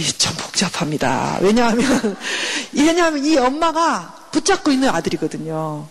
[0.03, 1.39] 좀 복잡합니다.
[1.41, 2.17] 왜냐하면
[2.73, 5.88] 왜냐하면 이 엄마가 붙잡고 있는 아들이거든요.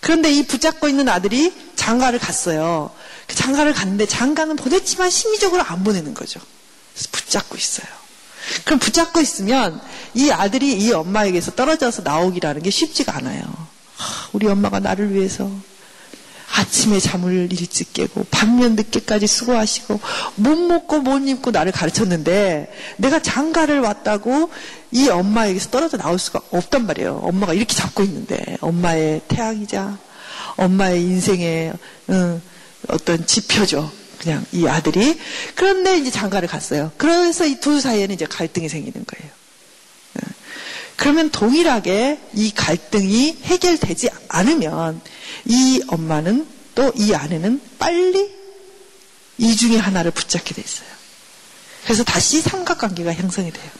[0.00, 2.90] 그런데 이 붙잡고 있는 아들이 장가를 갔어요.
[3.26, 6.40] 그 장가를 갔는데 장가는 보냈지만 심리적으로 안 보내는 거죠.
[7.12, 7.86] 붙잡고 있어요.
[8.64, 9.80] 그럼 붙잡고 있으면
[10.14, 13.42] 이 아들이 이 엄마에게서 떨어져서 나오기라는 게 쉽지가 않아요.
[14.32, 15.50] 우리 엄마가 나를 위해서
[16.52, 20.00] 아침에 잠을 일찍 깨고 밤면 늦게까지 수고하시고
[20.36, 24.50] 못 먹고 못 입고 나를 가르쳤는데 내가 장가를 왔다고
[24.90, 27.20] 이 엄마에게서 떨어져 나올 수가 없단 말이에요.
[27.22, 29.98] 엄마가 이렇게 잡고 있는데 엄마의 태양이자
[30.56, 31.72] 엄마의 인생의
[32.10, 32.42] 응,
[32.88, 33.90] 어떤 지표죠.
[34.20, 35.18] 그냥 이 아들이
[35.54, 36.92] 그런데 이제 장가를 갔어요.
[36.96, 39.40] 그래서 이둘 사이에는 이제 갈등이 생기는 거예요.
[41.00, 45.00] 그러면 동일하게 이 갈등이 해결되지 않으면
[45.46, 48.30] 이 엄마는 또 이 아내는 빨리
[49.38, 50.88] 이 중에 하나를 붙잡게 돼 있어요.
[51.84, 53.70] 그래서 다시 삼각관계가 형성이 돼요.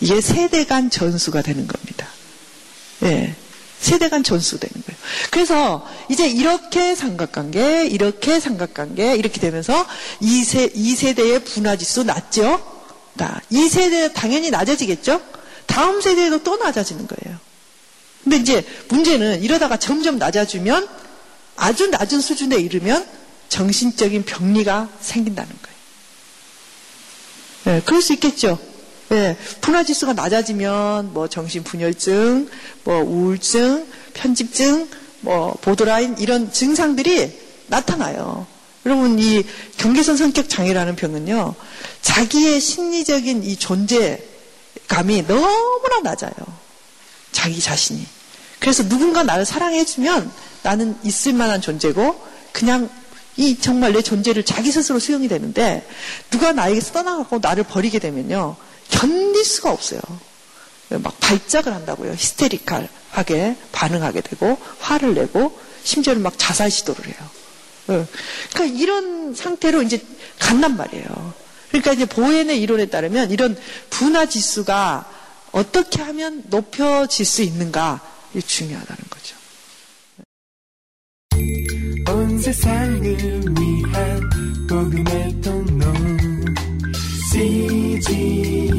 [0.00, 2.08] 이게 세대 간 전수가 되는 겁니다.
[3.04, 3.34] 예.
[3.80, 5.00] 세대 간 전수 되는 거예요.
[5.30, 9.86] 그래서 이제 이렇게 삼각관계, 이렇게 삼각관계, 이렇게 되면서
[10.20, 12.60] 이 세, 이 세대의 분화지수 낮죠?
[13.14, 15.20] 나, 이 세대 당연히 낮아지겠죠?
[15.66, 17.38] 다음 세대에도 또 낮아지는 거예요.
[18.22, 20.88] 근데 이제 문제는 이러다가 점점 낮아지면
[21.56, 23.06] 아주 낮은 수준에 이르면
[23.48, 25.72] 정신적인 병리가 생긴다는 거예요.
[27.64, 28.58] 네, 그럴 수 있겠죠.
[29.08, 32.48] 네, 분화 지수가 낮아지면 뭐 정신 분열증,
[32.84, 34.88] 뭐 우울증, 편집증,
[35.20, 38.46] 뭐 보드라인 이런 증상들이 나타나요.
[38.86, 39.44] 여러분 이
[39.76, 41.54] 경계선 성격 장애라는 병은요.
[42.00, 46.61] 자기의 심리적인 이 존재감이 너무나 낮아요.
[47.32, 48.06] 자기 자신이.
[48.58, 50.30] 그래서 누군가 나를 사랑해주면
[50.62, 52.88] 나는 있을 만한 존재고 그냥
[53.36, 55.86] 이 정말 내 존재를 자기 스스로 수용이 되는데
[56.30, 58.56] 누가 나에게서 떠나가고 나를 버리게 되면요
[58.90, 60.00] 견딜 수가 없어요.
[60.90, 62.12] 막 발작을 한다고요.
[62.12, 67.16] 히스테리칼하게 반응하게 되고 화를 내고 심지어는 막 자살 시도를 해요.
[67.90, 68.06] 예.
[68.52, 70.04] 그러니까 이런 상태로 이제
[70.38, 71.34] 간단 말이에요.
[71.68, 73.56] 그러니까 이제 보엔의 이론에 따르면 이런
[73.90, 75.10] 분화 지수가
[75.52, 78.00] 어떻게 하면 높여질 수 있는가?
[78.34, 79.36] 이 중요하다는 거죠.
[82.10, 83.02] 온 세상을
[83.58, 84.30] 위한
[84.68, 85.92] 복음의 통로
[87.32, 88.74] CGM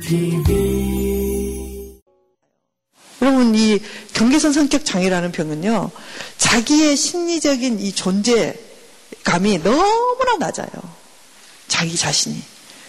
[0.00, 0.86] TV
[3.22, 3.80] 여러분 이
[4.12, 5.90] 경계선 성격 장애라는 병은요
[6.38, 10.68] 자기의 심리적인 이 존재감이 너무나 낮아요.
[11.68, 12.40] 자기 자신이.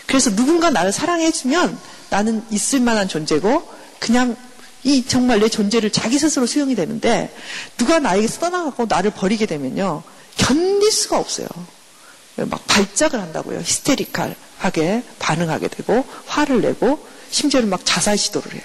[0.06, 1.78] 그래서 누군가 나를 사랑해주면
[2.10, 3.68] 나는 있을 만한 존재고
[4.00, 4.36] 그냥
[4.84, 7.36] 이 정말 내 존재를 자기 스스로 수용이 되는데
[7.78, 10.04] 누가 나에게서 떠나가고 나를 버리게 되면요
[10.38, 11.48] 견딜 수가 없어요.
[12.36, 13.60] 막 발작을 한다고요.
[13.60, 18.64] 히스테리칼하게 반응하게 되고 화를 내고 심지어는 막 자살 시도를 해요.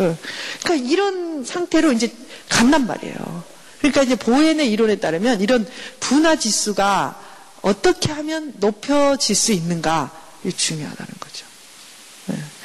[0.00, 0.16] 예.
[0.62, 2.14] 그러니까 이런 상태로 이제
[2.48, 3.44] 간단 말이에요.
[3.78, 5.66] 그러니까 이제 보엔의 이론에 따르면 이런
[6.00, 7.18] 분화 지수가
[7.62, 10.10] 어떻게 하면 높여질 수 있는가
[10.44, 11.46] 이 중요하다는 거죠.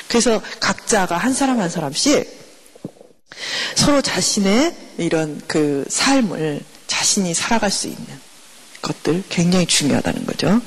[0.06, 0.08] 예.
[0.08, 2.46] 그래서 각자가 한 사람 한 사람씩
[3.76, 8.06] 서로 자신의 이런 그 삶을 자신이 살아갈 수 있는
[8.82, 10.62] 것들 굉장히 중요하다는 거죠.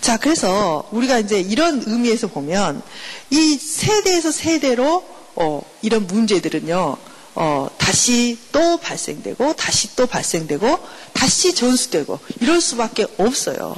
[0.00, 2.82] 자, 그래서 우리가 이제 이런 의미에서 보면
[3.30, 5.04] 이 세대에서 세대로
[5.40, 6.96] 어, 이런 문제들은요,
[7.36, 10.80] 어, 다시 또 발생되고, 다시 또 발생되고,
[11.12, 13.76] 다시 전수되고, 이럴 수밖에 없어요.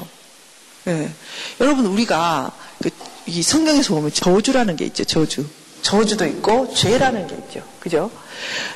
[0.89, 1.11] 예.
[1.61, 2.91] 여러분, 우리가 그,
[3.27, 5.47] 이 성경에서 보면 저주라는 게 있죠, 저주.
[5.83, 7.63] 저주도 있고 죄라는 게 있죠.
[7.81, 8.11] 그죠?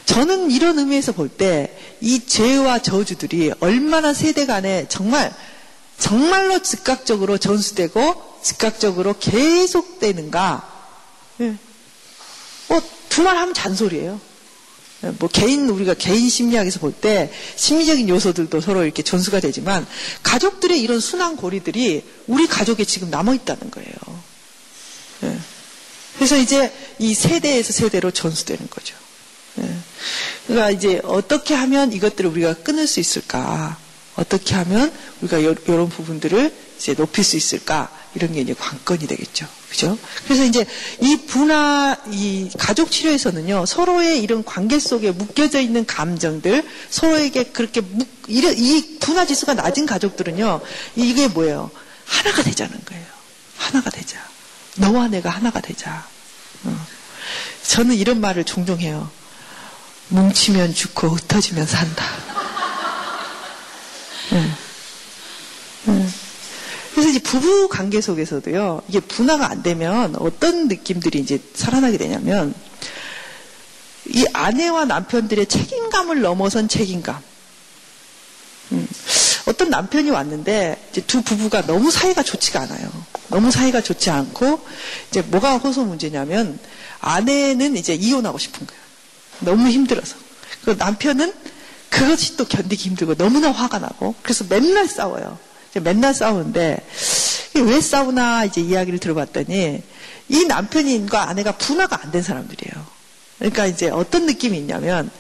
[0.07, 5.35] 저는 이런 의미에서 볼 때 이 죄와 저주들이 얼마나 세대 간에 정말
[5.99, 10.71] 정말로 즉각적으로 전수되고 즉각적으로 계속되는가.
[11.41, 11.55] 예.
[12.69, 14.21] 뭐 두말 하면 잔소리예요.
[15.05, 19.87] 예, 뭐 개인 우리가 개인 심리학에서 볼 때 심리적인 요소들도 서로 이렇게 전수가 되지만
[20.23, 23.91] 가족들의 이런 순환 고리들이 우리 가족에 지금 남아 있다는 거예요.
[25.25, 25.39] 예.
[26.17, 28.95] 그래서 이제 이 세대에서 세대로 전수되는 거죠.
[29.61, 29.69] 예.
[30.47, 33.77] 그러니까 이제 어떻게 하면 이것들을 우리가 끊을 수 있을까?
[34.17, 37.91] 어떻게 하면 우리가 이런 부분들을 이제 높일 수 있을까?
[38.15, 39.47] 이런 게 이제 관건이 되겠죠.
[39.71, 39.99] 그죠?
[40.25, 40.65] 그래서 이제
[41.01, 48.09] 이 분화, 이 가족 치료에서는요, 서로의 이런 관계 속에 묶여져 있는 감정들, 서로에게 그렇게 묵,
[48.29, 50.61] 이 분화 지수가 낮은 가족들은요,
[50.95, 51.71] 이게 뭐예요?
[52.05, 53.05] 하나가 되자는 거예요.
[53.57, 54.19] 하나가 되자.
[54.77, 56.07] 너와 내가 하나가 되자.
[56.65, 56.87] 어.
[57.67, 59.11] 저는 이런 말을 종종 해요.
[60.09, 62.05] 뭉치면 죽고 흩어지면 산다.
[64.33, 64.55] 응.
[65.89, 66.13] 응.
[66.93, 72.55] 그래서 이제 부부 관계 속에서도요, 이게 분화가 안 되면 어떤 느낌들이 이제 살아나게 되냐면,
[74.07, 77.21] 이 아내와 남편들의 책임감을 넘어선 책임감.
[78.73, 78.89] 음,
[79.47, 82.89] 어떤 남편이 왔는데, 이제 두 부부가 너무 사이가 좋지가 않아요.
[83.29, 84.65] 너무 사이가 좋지 않고,
[85.11, 86.61] 이제 뭐가 호소 문제냐면,
[87.01, 88.83] 아내는 이제 이혼하고 싶은 거예요.
[89.41, 90.17] 너무 힘들어서.
[90.65, 91.35] 그 남편은
[91.95, 95.39] 그것이 또 견디기 힘들고 너무나 화가 나고, 그래서 맨날 싸워요.
[95.83, 96.87] 맨날 싸우는데
[97.55, 99.83] 왜 싸우나 이제 이야기를 들어봤더니
[100.29, 102.87] 이 남편인과 아내가 분화가 안 된 사람들이에요.
[103.39, 105.11] 그러니까 이제 어떤 느낌이 있냐면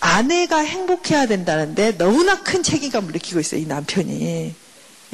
[0.00, 3.60] 아내가 행복해야 된다는데 너무나 큰 책임감을 느끼고 있어요.
[3.60, 4.54] 이 남편이.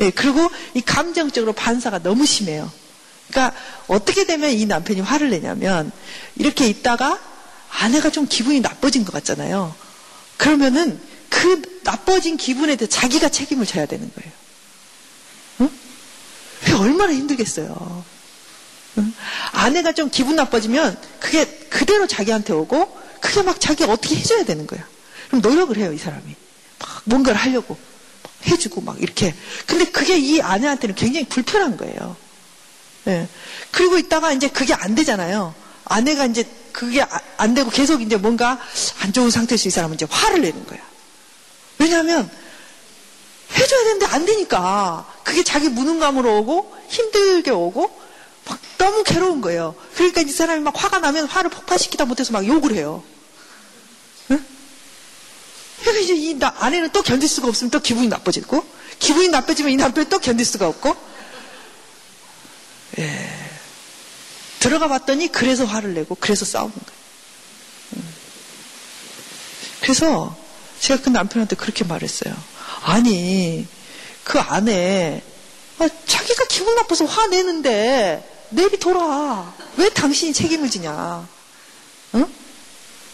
[0.01, 2.70] 예, 그리고 이 감정적으로 반사가 너무 심해요.
[3.29, 5.92] 그러니까 어떻게 되면 이 남편이 화를 내냐면
[6.37, 7.18] 이렇게 있다가
[7.70, 9.75] 아내가 좀 기분이 나빠진 것 같잖아요.
[10.37, 15.70] 그러면은 그 나빠진 기분에 대해 자기가 책임을 져야 되는 거예요.
[16.61, 18.05] 그게 얼마나 힘들겠어요.
[19.53, 24.87] 아내가 좀 기분 나빠지면 그게 그대로 자기한테 오고 그게 막 자기가 어떻게 해줘야 되는 거야.
[25.29, 26.35] 그럼 노력을 해요, 이 사람이.
[26.79, 27.77] 막 뭔가를 하려고.
[28.47, 29.35] 해주고 막 이렇게.
[29.66, 32.16] 근데 그게 이 아내한테는 굉장히 불편한 거예요.
[33.05, 33.29] 네.
[33.70, 35.55] 그리고 있다가 이제 그게 안 되잖아요.
[35.85, 38.58] 아내가 이제 그게 아, 안 되고 계속 이제 뭔가
[38.98, 40.80] 안 좋은 상태에서 이 사람은 이제 화를 내는 거야.
[41.78, 42.28] 왜냐하면
[43.56, 45.06] 해줘야 되는데 안 되니까.
[45.22, 48.00] 그게 자기 무능감으로 오고 힘들게 오고
[48.46, 49.76] 막 너무 괴로운 거예요.
[49.94, 53.04] 그러니까 이 사람이 막 화가 나면 화를 폭발시키다 못해서 막 욕을 해요.
[54.32, 54.44] 응?
[55.80, 58.66] 그러니까 이제 이 아내는 또 견딜 수가 없으면 또 기분이 나빠지고
[58.98, 60.96] 기분이 나빠지면 이 남편은 또 견딜 수가 없고
[62.98, 63.43] 예.
[64.64, 68.05] 들어가 봤더니 그래서 화를 내고 그래서 싸우는 거예요.
[69.83, 70.35] 그래서
[70.81, 72.35] 제가 그 남편한테 그렇게 말했어요.
[72.83, 73.66] 아니,
[74.24, 75.22] 그 안에,
[75.79, 79.53] 아, 자기가 기분 나빠서 화내는데, 내비 돌아.
[79.77, 81.29] 왜 당신이 책임을 지냐?
[82.14, 82.27] 응?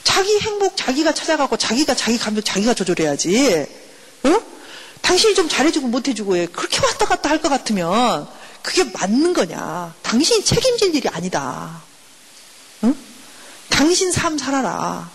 [0.04, 3.66] 자기 행복 자기가 찾아가고 자기가 자기 감정 자기가 조절해야지.
[4.26, 4.40] 응?
[5.02, 6.46] 당신이 좀 잘해주고 못해주고 해.
[6.46, 8.28] 그렇게 왔다 갔다 할 것 같으면
[8.62, 9.94] 그게 맞는 거냐.
[10.02, 11.80] 당신이 책임질 일이 아니다.
[12.84, 12.94] 응?
[13.68, 15.10] 당신 삶 살아라.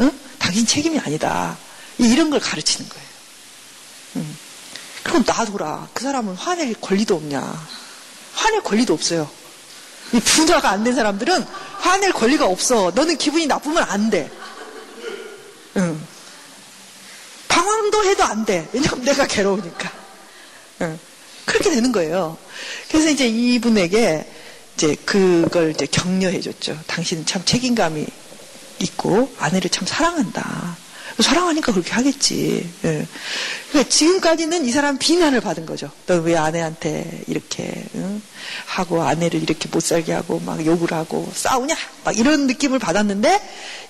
[0.00, 0.10] 응?
[0.38, 1.56] 당신 책임이 아니다.
[1.98, 3.06] 이런 걸 가르치는 거예요.
[4.16, 4.38] 음.
[5.02, 5.88] 그럼 놔둬라.
[5.92, 7.68] 그 사람은 화낼 권리도 없냐.
[8.34, 9.30] 화낼 권리도 없어요.
[10.12, 11.46] 이 분화가 안 된 사람들은
[11.78, 12.92] 화낼 권리가 없어.
[12.94, 14.30] 너는 기분이 나쁘면 안 돼.
[15.76, 16.00] 응.
[17.48, 18.68] 방황도 해도 안 돼.
[18.72, 19.92] 왜냐면 내가 괴로우니까.
[20.82, 20.98] 응.
[21.46, 22.36] 그렇게 되는 거예요.
[22.88, 24.26] 그래서 이제 이분에게
[24.76, 26.78] 이제 그걸 이제 격려해 줬죠.
[26.86, 28.04] 당신은 참 책임감이
[28.80, 30.76] 있고 아내를 참 사랑한다.
[31.18, 32.68] 사랑하니까 그렇게 하겠지.
[32.84, 33.06] 예.
[33.70, 35.90] 그러니까 지금까지는 이 사람 비난을 받은 거죠.
[36.06, 38.20] 너 왜 아내한테 이렇게 응?
[38.66, 41.74] 하고 아내를 이렇게 못 살게 하고 막 욕을 하고 싸우냐?
[42.04, 43.40] 막 이런 느낌을 받았는데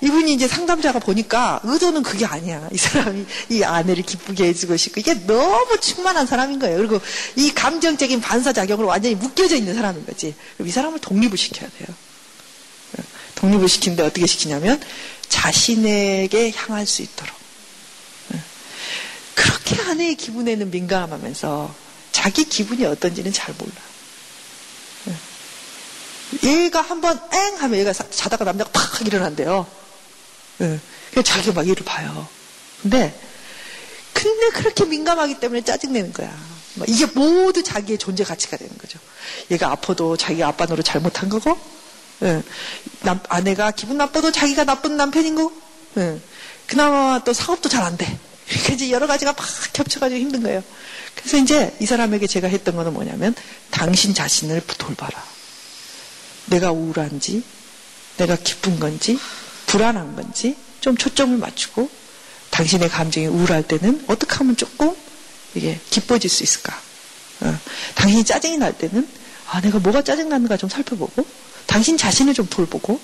[0.03, 2.69] 이분이 이제 상담자가 보니까 의도는 그게 아니야.
[2.73, 6.77] 이 사람이 이 아내를 기쁘게 해주고 싶고 이게 너무 충만한 사람인 거예요.
[6.79, 7.01] 그리고
[7.37, 10.35] 이 감정적인 반사작용으로 완전히 묶여져 있는 사람인 거지.
[10.61, 11.89] 이 사람을 독립을 시켜야 돼요.
[12.99, 13.05] 예.
[13.37, 14.81] 독립을 시키는데 어떻게 시키냐면
[15.47, 17.33] 자신에게 향할 수 있도록.
[18.35, 18.41] 예.
[19.35, 21.73] 그렇게 아내의 기분에는 민감하면서
[22.11, 23.73] 자기 기분이 어떤지는 잘 몰라.
[26.43, 26.65] 예.
[26.65, 29.67] 얘가 한번 엥 하면 얘가 자다가 남자가 팍 일어난대요.
[30.63, 30.81] 예.
[31.11, 32.27] 그래서 자기가 막 얘를 봐요.
[32.83, 33.17] 근데,
[34.13, 36.37] 근데 그렇게 민감하기 때문에 짜증내는 거야.
[36.89, 38.99] 이게 모두 자기의 존재 가치가 되는 거죠.
[39.51, 41.57] 얘가 아파도 자기가 아빠 노릇 잘못한 거고,
[42.23, 42.43] 예.
[43.03, 45.53] 남, 아내가 기분 나빠도 자기가 나쁜 남편인 거.
[45.99, 46.19] 예.
[46.67, 48.19] 그나마 또 사업도 잘 안 돼.
[48.65, 50.63] 그러니까 여러 가지가 막 겹쳐가지고 힘든 거예요.
[51.15, 53.35] 그래서 이제 이 사람에게 제가 했던 거는 뭐냐면
[53.71, 55.23] 당신 자신을 돌봐라.
[56.47, 57.43] 내가 우울한지,
[58.19, 59.19] 내가 기쁜 건지,
[59.67, 61.91] 불안한 건지 좀 초점을 맞추고
[62.51, 64.95] 당신의 감정이 우울할 때는 어떻게 하면 조금
[65.55, 66.79] 이게 기뻐질 수 있을까?
[67.41, 67.59] 어.
[67.97, 69.09] 당신이 짜증이 날 때는
[69.51, 71.27] 아 내가 뭐가 짜증 나는가 좀 살펴보고
[71.67, 73.01] 당신 자신을 좀 돌보고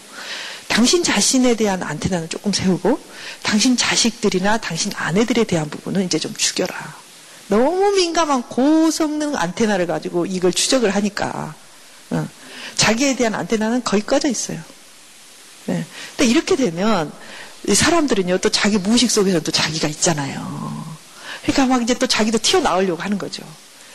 [0.68, 2.98] 당신 자신에 대한 안테나는 조금 세우고
[3.42, 6.96] 당신 자식들이나 당신 아내들에 대한 부분은 이제 좀 죽여라.
[7.48, 11.54] 너무 민감한 고성능 안테나를 가지고 이걸 추적을 하니까
[12.10, 12.28] 어.
[12.76, 14.58] 자기에 대한 안테나는 거의 꺼져 있어요.
[15.66, 15.84] 네.
[16.16, 17.12] 근데 이렇게 되면
[17.72, 20.86] 사람들은요 또 자기 무의식 속에서 또 자기가 있잖아요.
[21.42, 23.42] 그러니까 막 이제 또 자기도 튀어나오려고 하는 거죠.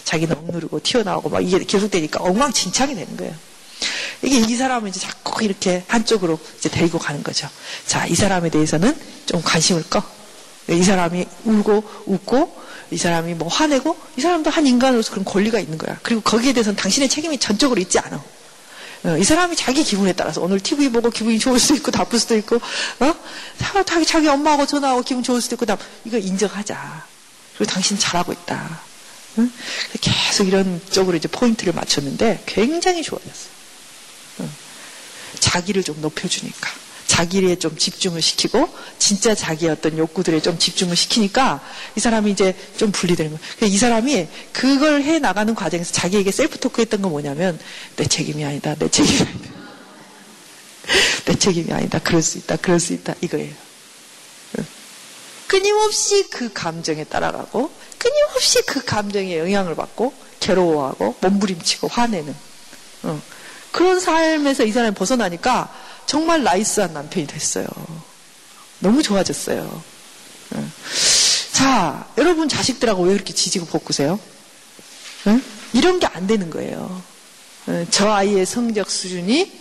[0.03, 3.33] 자기는 억누르고 튀어나오고 막 이게 계속되니까 엉망진창이 되는 거예요.
[4.21, 7.49] 이게 이 사람을 이제 자꾸 이렇게 한쪽으로 이제 데리고 가는 거죠.
[7.85, 10.03] 자, 이 사람에 대해서는 좀 관심을 꺼.
[10.69, 15.77] 이 사람이 울고 웃고 이 사람이 뭐 화내고 이 사람도 한 인간으로서 그런 권리가 있는
[15.77, 15.99] 거야.
[16.03, 18.21] 그리고 거기에 대해서는 당신의 책임이 전적으로 있지 않아.
[19.03, 22.35] 어, 이 사람이 자기 기분에 따라서 오늘 TV 보고 기분이 좋을 수도 있고 나쁠 수도
[22.37, 23.15] 있고 어?
[23.85, 27.05] 자기 자기 엄마하고 전화하고 기분 좋을 수도 있고 나 이거 인정하자.
[27.57, 28.81] 그리고 당신 잘하고 있다.
[29.37, 29.51] 응?
[30.01, 33.57] 계속 이런 쪽으로 이제 포인트를 맞췄는데 굉장히 좋아졌어요.
[35.37, 35.39] 응.
[35.39, 36.69] 자기를 좀 높여주니까.
[37.07, 38.69] 자기에 좀 집중을 시키고
[38.99, 41.61] 진짜 자기의 어떤 욕구들에 좀 집중을 시키니까
[41.95, 43.73] 이 사람이 이제 좀 분리되는 거예요.
[43.73, 47.57] 이 사람이 그걸 해 나가는 과정에서 자기에게 셀프 토크 했던 건 뭐냐면
[47.95, 48.75] 내 책임이 아니다.
[48.75, 49.49] 내 책임이 아니다.
[51.25, 51.99] 내 책임이 아니다.
[51.99, 52.57] 그럴 수 있다.
[52.57, 53.15] 그럴 수 있다.
[53.21, 53.67] 이거예요.
[55.47, 62.35] 끊임없이 그 감정에 따라가고 끊임없이 그 감정에 영향을 받고 괴로워하고 몸부림치고 화내는
[63.03, 63.21] 어.
[63.77, 65.71] 그런 삶에서 이 사람이 벗어나니까
[66.07, 67.67] 정말 나이스한 남편이 됐어요.
[68.79, 69.83] 너무 좋아졌어요.
[70.51, 70.71] 어.
[71.51, 74.19] 자, 여러분 자식들하고 왜 그렇게 지지고 볶으세요?
[75.27, 75.43] 응?
[75.73, 77.03] 이런 게 안 되는 거예요.
[77.67, 79.51] 어, 저 아이의 성적 수준이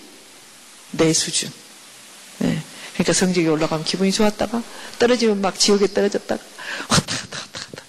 [0.92, 1.52] 내 수준.
[2.38, 2.62] 네.
[2.94, 4.62] 그러니까 성적이 올라가면 기분이 좋았다가
[4.98, 6.42] 떨어지면 막 지옥에 떨어졌다가
[6.88, 7.82] 왔다 갔다 왔다 갔다.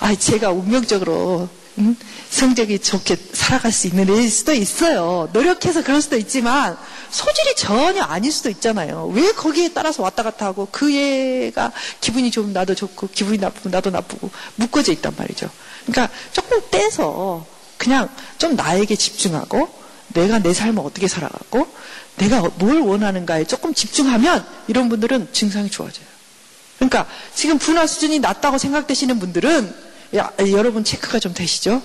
[0.00, 1.94] 아, 제가 운명적으로 음?
[2.32, 5.28] 성적이 좋게 살아갈 수 있는 애일 수도 있어요.
[5.34, 6.78] 노력해서 그럴 수도 있지만
[7.10, 9.12] 소질이 전혀 아닐 수도 있잖아요.
[9.12, 13.90] 왜 거기에 따라서 왔다 갔다 하고 그 애가 기분이 좋으면 나도 좋고 기분이 나쁘면 나도
[13.90, 15.50] 나쁘고 묶어져 있단 말이죠.
[15.84, 17.44] 그러니까 조금 떼서
[17.76, 19.68] 그냥 좀 나에게 집중하고
[20.14, 21.66] 내가 내 삶을 어떻게 살아가고
[22.16, 26.06] 내가 뭘 원하는가에 조금 집중하면 이런 분들은 증상이 좋아져요.
[26.76, 31.82] 그러니까 지금 분화 수준이 낮다고 생각되시는 분들은 야, 여러분 체크가 좀 되시죠?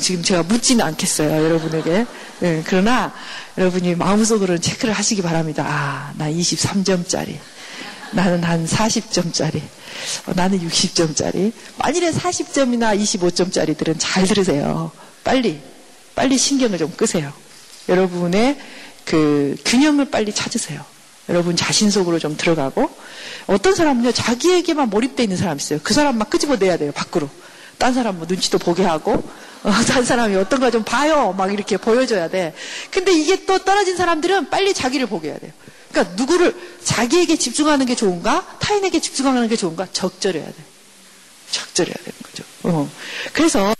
[0.00, 2.06] 지금 제가 묻지는 않겠어요, 여러분에게.
[2.40, 3.12] 네, 그러나
[3.58, 5.64] 여러분이 마음속으로는 체크를 하시기 바랍니다.
[5.66, 7.36] 아, 나 23점짜리.
[8.12, 9.60] 나는 한 40점짜리.
[10.26, 11.52] 어, 나는 60점짜리.
[11.78, 14.92] 만일에 40점이나 25점짜리들은 잘 들으세요.
[15.24, 15.60] 빨리,
[16.14, 17.32] 빨리 신경을 좀 끄세요.
[17.88, 18.58] 여러분의
[19.04, 20.84] 그 균형을 빨리 찾으세요.
[21.28, 22.90] 여러분 자신 속으로 좀 들어가고
[23.46, 25.78] 어떤 사람은요 자기에게만 몰입되어 있는 사람 있어요.
[25.82, 27.28] 그 사람 막 끄집어내야 돼요 밖으로.
[27.78, 29.22] 딴 사람 뭐 눈치도 보게 하고
[29.68, 32.54] 어, 딴 사람이 어떤 거좀 봐요 막 이렇게 보여줘야 돼.
[32.90, 35.52] 근데 이게 또 떨어진 사람들은 빨리 자기를 보게 해야 돼요.
[35.90, 40.54] 그러니까 누구를 자기에게 집중하는 게 좋은가 타인에게 집중하는 게 좋은가 적절해야 돼.
[41.50, 42.44] 적절해야 되는 거죠.
[42.64, 42.90] 어.
[43.32, 43.74] 그래서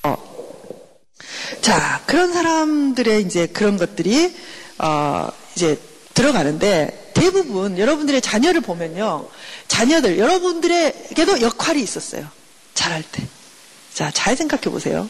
[1.61, 4.35] 자 그런 사람들의 이제 그런 것들이
[4.79, 5.81] 어, 이제
[6.15, 9.29] 들어가는데 대부분 여러분들의 자녀를 보면요.
[9.69, 12.27] 자녀들, 여러분들에게도 역할이 있었어요.
[12.75, 13.27] 잘할 때.
[13.95, 15.09] 자, 잘 생각해 보세요.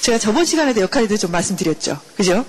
[0.00, 2.00] 제가 저번 시간에도 역할에 대해서 좀 말씀드렸죠.
[2.16, 2.44] 그죠?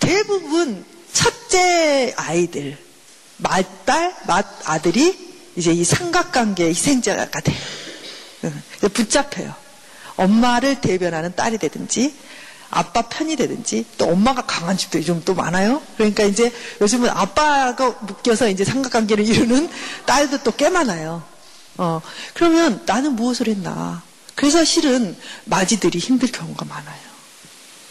[0.00, 2.76] 대부분 첫째 아이들,
[3.38, 7.56] 맏딸, 맏아들이 이제 이 삼각관계의 희생자가 돼요.
[8.94, 9.54] 붙잡혀요.
[10.16, 12.14] 엄마를 대변하는 딸이 되든지
[12.70, 15.82] 아빠 편이 되든지 또 엄마가 강한 집도 요즘 또 많아요.
[15.96, 19.68] 그러니까 이제 요즘은 아빠가 묶여서 이제 삼각관계를 이루는
[20.06, 21.22] 딸도 또 꽤 많아요.
[21.76, 22.00] 어,
[22.34, 24.02] 그러면 나는 무엇을 했나?
[24.34, 27.12] 그래서 실은 마지들이 힘들 경우가 많아요.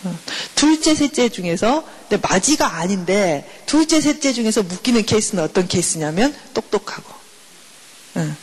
[0.03, 0.19] 어,
[0.55, 1.87] 둘째, 셋째 중에서
[2.21, 7.13] 마지가 아닌데 둘째, 셋째 중에서 묶이는 케이스는 어떤 케이스냐면 똑똑하고
[8.15, 8.35] 어,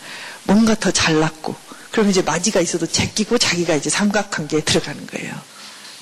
[0.45, 1.55] 뭔가 더 잘났고
[1.91, 5.35] 그러면 이제 마지가 있어도 제끼고 자기가 이제 삼각관계에 들어가는 거예요.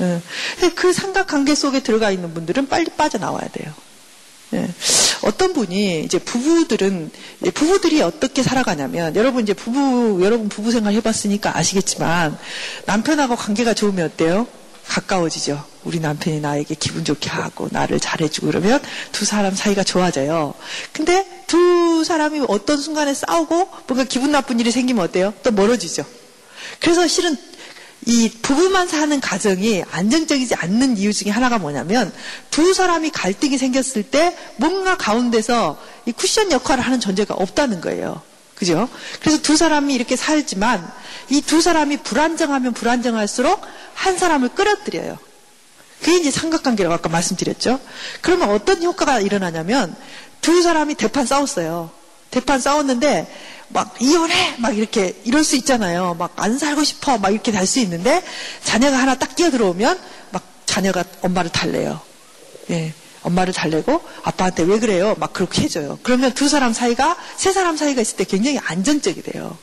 [0.01, 0.21] 예.
[0.75, 3.73] 그 삼각관계 속에 들어가 있는 분들은 빨리 빠져나와야 돼요.
[4.55, 4.69] 예.
[5.23, 11.57] 어떤 분이 이제 부부들은 이제 부부들이 어떻게 살아가냐면 여러분 이제 부부 여러분 부부 생활 해봤으니까
[11.57, 12.39] 아시겠지만
[12.87, 14.47] 남편하고 관계가 좋으면 어때요?
[14.87, 15.65] 가까워지죠.
[15.85, 18.81] 우리 남편이 나에게 기분 좋게 하고 나를 잘해주고 그러면
[19.11, 20.55] 두 사람 사이가 좋아져요.
[20.93, 25.35] 근데 두 사람이 어떤 순간에 싸우고 뭔가 기분 나쁜 일이 생기면 어때요?
[25.43, 26.05] 또 멀어지죠.
[26.81, 27.37] 그래서 실은
[28.07, 32.13] 이 부부만 사는 가정이 안정적이지 않는 이유 중에 하나가 뭐냐면
[32.51, 35.77] 두 사람이 갈등이 생겼을 때 뭔가 가운데서
[36.07, 38.23] 이 쿠션 역할을 하는 존재가 없다는 거예요.
[38.55, 38.89] 그죠?
[39.21, 40.89] 그래서 두 사람이 이렇게 살지만
[41.31, 43.61] 이 두 사람이 불안정하면 불안정할수록
[43.95, 45.19] 한 사람을 끌어들여요.
[46.01, 47.81] 그게 이제 삼각관계라고 아까 말씀드렸죠.
[48.21, 49.97] 그러면 어떤 효과가 일어나냐면
[50.41, 51.91] 두 사람이 대판 싸웠어요.
[52.37, 53.27] 대판 싸웠는데
[53.69, 56.15] 막 이혼해 막 이렇게 이럴 수 있잖아요.
[56.19, 58.23] 막 안 살고 싶어 막 이렇게 될 수 있는데
[58.63, 59.99] 자녀가 하나 딱 끼어 들어오면
[60.33, 61.99] 막 자녀가 엄마를 달래요.
[62.71, 62.93] 예.
[63.23, 65.17] 엄마를 달래고 아빠한테 왜 그래요?
[65.19, 65.99] 막 그렇게 해줘요.
[66.03, 69.57] 그러면 두 사람 사이가 세 사람 사이가 있을 때 굉장히 안정적이 돼요.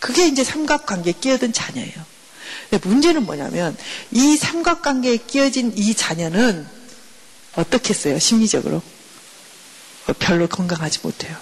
[0.00, 1.94] 그게 이제 삼각관계에 끼어든 자녀예요.
[2.68, 3.76] 근데 문제는 뭐냐면
[4.10, 6.66] 이 삼각관계에 끼어진 이 자녀는
[7.54, 8.18] 어떻겠어요?
[8.18, 8.82] 심리적으로
[10.18, 11.36] 별로 건강하지 못해요.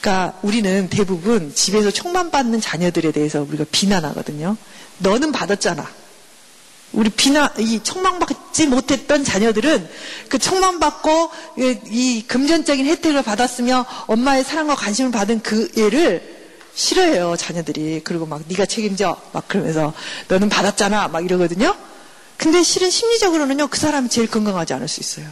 [0.00, 4.56] 그러니까 우리는 대부분 집에서 총만 받는 자녀들에 대해서 우리가 비난하거든요.
[4.98, 5.88] 너는 받았잖아.
[6.92, 9.88] 우리 비난, 이 청망받지 못했던 자녀들은
[10.28, 11.30] 그 청망받고
[11.90, 16.36] 이 금전적인 혜택을 받았으며 엄마의 사랑과 관심을 받은 그 애를
[16.74, 18.02] 싫어해요, 자녀들이.
[18.04, 19.20] 그리고 막 네가 책임져.
[19.32, 19.92] 막 그러면서
[20.28, 21.08] 너는 받았잖아.
[21.08, 21.74] 막 이러거든요.
[22.36, 25.26] 근데 실은 심리적으로는요, 그 사람이 제일 건강하지 않을 수 있어요.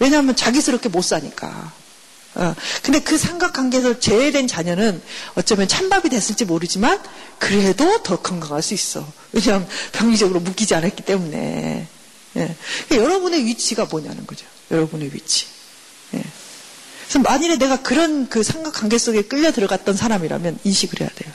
[0.00, 1.72] 왜냐하면 자기스럽게 못 사니까.
[2.34, 5.00] 어, 근데 그 삼각관계에서 제외된 자녀는
[5.34, 7.00] 어쩌면 찬밥이 됐을지 모르지만
[7.38, 9.06] 그래도 더 건강할 수 있어.
[9.32, 11.88] 왜냐하면 병리적으로 묶이지 않았기 때문에.
[12.36, 12.56] 예.
[12.88, 14.46] 그러니까 여러분의 위치가 뭐냐는 거죠.
[14.70, 15.46] 여러분의 위치.
[16.14, 16.22] 예.
[17.02, 21.32] 그래서 만일에 내가 그런 그 삼각관계 속에 끌려 들어갔던 사람이라면 인식을 해야 돼요.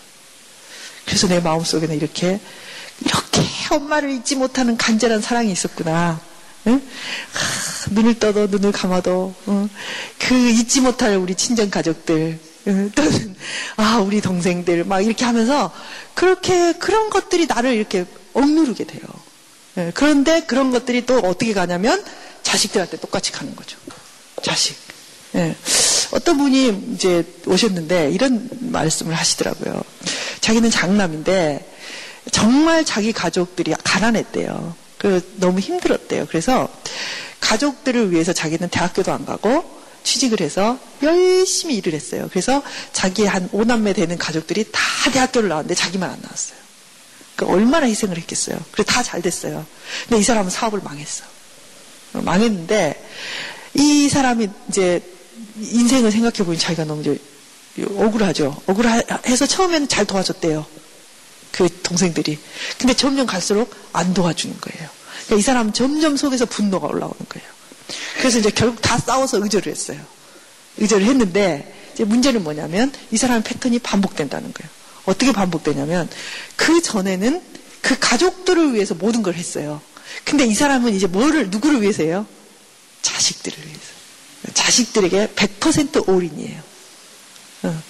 [1.06, 2.39] 그래서 내 마음속에는 이렇게
[3.02, 3.41] 이렇게
[3.72, 6.22] 엄마를 잊지 못하는 간절한 사랑이 있었구나.
[7.91, 9.70] 눈을 떠도 눈을 감아도 응?
[10.20, 12.91] 그 잊지 못할 우리 친정 가족들 응?
[12.95, 13.36] 또는
[13.76, 15.72] 아 우리 동생들 막 이렇게 하면서
[16.14, 19.01] 그렇게 그런 것들이 나를 이렇게 억누르게 돼요.
[19.78, 22.03] 예, 그런데 그런 것들이 또 어떻게 가냐면
[22.43, 23.78] 자식들한테 똑같이 가는 거죠.
[24.41, 24.76] 자식.
[25.36, 25.55] 예.
[26.11, 29.82] 어떤 분이 이제 오셨는데 이런 말씀을 하시더라고요.
[30.41, 31.68] 자기는 장남인데
[32.32, 34.76] 정말 자기 가족들이 가난했대요.
[35.04, 36.28] 그 너무 힘들었대요.
[36.28, 36.70] 그래서
[37.41, 39.66] 가족들을 위해서 자기는 대학교도 안 가고
[40.04, 42.30] 취직을 해서 열심히 일을 했어요.
[42.30, 44.82] 그래서 자기 한 5남매 되는 가족들이 다
[45.12, 46.58] 대학교를 나왔는데 자기만 안 나왔어요.
[47.36, 48.58] 그러니까 얼마나 희생을 했겠어요.
[48.72, 49.66] 그래서 다 잘 됐어요.
[50.08, 51.26] 근데 이 사람은 사업을 망했어.
[52.14, 53.06] 망했는데
[53.74, 55.01] 이 사람이 이제
[55.58, 57.20] 인생을 생각해 보니 자기가 너무 이제
[57.97, 58.62] 억울하죠.
[58.68, 60.66] 억울해서 처음에는 잘 도와줬대요.
[61.54, 62.38] 그 동생들이.
[62.80, 64.89] 근데 점점 갈수록 안 도와주는 거예요.
[65.26, 67.47] 그러니까 이 사람은 점점 속에서 분노가 올라오는 거예요.
[68.18, 69.99] 그래서 이제 결국 다 싸워서 의절을 했어요.
[70.78, 74.70] 의절을 했는데 이제 문제는 뭐냐면 이 사람의 패턴이 반복된다는 거예요.
[75.06, 76.10] 어떻게 반복되냐면
[76.56, 77.41] 그 전에는
[77.82, 79.80] 그 가족들을 위해서 모든 걸 했어요.
[80.24, 82.26] 근데 이 사람은 이제 뭐를 누구를 위해서 해요?
[83.04, 83.82] 자식들을 위해서.
[84.54, 86.62] 자식들에게 100% 올인이에요.
[87.64, 87.84] 어.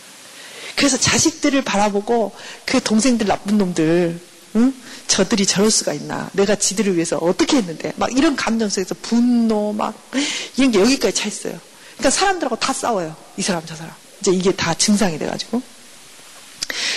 [0.83, 2.33] 그래서 자식들을 바라보고
[2.65, 4.19] 그 동생들 나쁜 놈들,
[4.57, 4.73] 응?
[5.07, 6.29] 저들이 저럴 수가 있나.
[6.33, 7.93] 내가 지들을 위해서 어떻게 했는데.
[7.95, 9.93] 막 이런 감정 속에서 분노, 막,
[10.57, 11.57] 이런 게 여기까지 차 있어요.
[11.93, 13.15] 그러니까 사람들하고 다 싸워요.
[13.37, 13.93] 이 사람, 저 사람.
[14.19, 15.61] 이제 이게 다 증상이 돼가지고.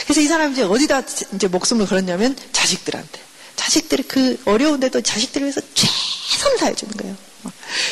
[0.02, 1.02] 그래서 이 사람이 이제 어디다
[1.34, 3.20] 이제 목숨을 걸었냐면 자식들한테.
[3.54, 7.16] 자식들이 그 어려운데도 자식들을 위해서 최선을 다해주는 거예요.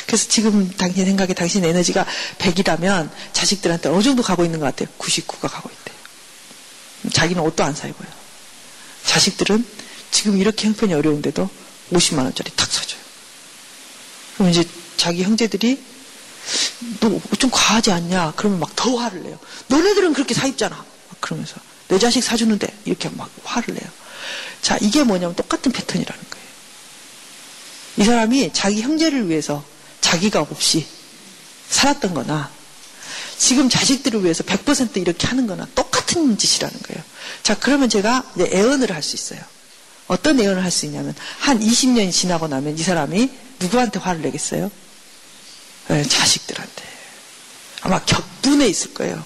[0.06, 2.04] 그래서 지금 당신 생각에 당신 에너지가
[2.38, 4.88] 100이라면 자식들한테 어느 정도 가고 있는 것 같아요?
[4.98, 5.83] 99가 가고 있대요.
[7.12, 8.08] 자기는 옷도 안 사입어요.
[9.04, 9.64] 자식들은
[10.10, 11.48] 지금 이렇게 형편이 어려운데도
[11.92, 13.00] 50만 원짜리 탁 사줘요.
[14.36, 14.64] 그럼 이제
[14.96, 15.82] 자기 형제들이
[17.00, 18.32] 너 좀 과하지 않냐?
[18.36, 19.38] 그러면 막 더 화를 내요.
[19.68, 20.84] 너네들은 그렇게 사 입잖아.
[21.20, 21.56] 그러면서
[21.88, 23.84] 내 자식 사주는데 이렇게 막 화를 내요.
[24.62, 26.46] 자, 이게 뭐냐면 똑같은 패턴이라는 거예요.
[27.98, 29.64] 이 사람이 자기 형제를 위해서
[30.00, 30.86] 자기가 없이
[31.70, 32.50] 살았던 거나
[33.38, 37.02] 지금 자식들을 위해서 100% 이렇게 하는 거나 똑같은 짓이라는 거예요.
[37.42, 39.40] 자, 그러면 제가 이제 애언을 할 수 있어요.
[40.06, 43.30] 어떤 애언을 할 수 있냐면 한 20년이 지나고 나면 이 사람이
[43.60, 44.70] 누구한테 화를 내겠어요?
[45.88, 46.84] 네, 자식들한테.
[47.82, 49.22] 아마 격분해 있을 거예요.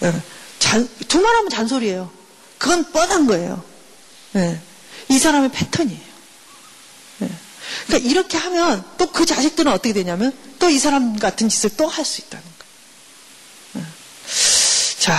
[0.00, 0.12] 네,
[0.58, 2.10] 잔, 두말하면 잔소리예요.
[2.58, 3.62] 그건 뻔한 거예요.
[4.32, 4.60] 네,
[5.08, 6.10] 이 사람의 패턴이에요.
[7.86, 12.04] 그러니까 이렇게 하면 또 그 자식들은 어떻게 되냐면 또 이 사람 같은 짓을 또 할
[12.04, 12.59] 수 있다는 거예요.
[15.00, 15.16] 자,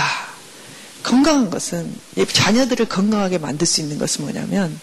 [1.02, 1.92] 건강한 것은
[2.32, 4.78] 자녀들을 건강하게 만들 수 있는 것은 뭐냐면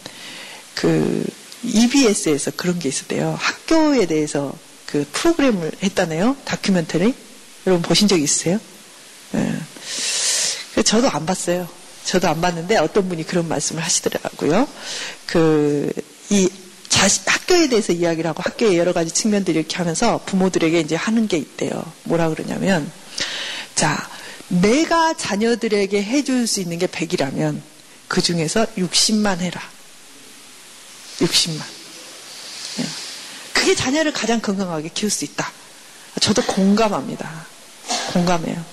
[0.75, 1.25] 그
[1.63, 3.37] EBS에서 그런 게 있었대요.
[3.39, 4.53] 학교에 대해서
[4.85, 6.35] 그 프로그램을 했다네요.
[6.43, 7.13] 다큐멘터리.
[7.65, 8.59] 여러분 보신 적 있으세요?
[9.31, 9.57] 네.
[10.83, 11.69] 저도 안 봤어요.
[12.03, 14.67] 저도 안 봤는데 어떤 분이 그런 말씀을 하시더라고요.
[15.27, 15.93] 그,
[16.29, 16.49] 이
[16.89, 21.37] 자식, 학교에 대해서 이야기를 하고 학교의 여러 가지 측면들 이렇게 하면서 부모들에게 이제 하는 게
[21.37, 21.71] 있대요.
[22.03, 22.91] 뭐라 그러냐면,
[23.75, 24.09] 자,
[24.49, 27.61] 내가 자녀들에게 해줄 수 있는 게 100이라면
[28.07, 29.61] 그 중에서 60만 해라.
[31.19, 31.61] 60만.
[32.79, 32.85] 예.
[33.53, 35.51] 그게 자녀를 가장 건강하게 키울 수 있다.
[36.19, 37.45] 저도 공감합니다.
[38.13, 38.63] 공감해요.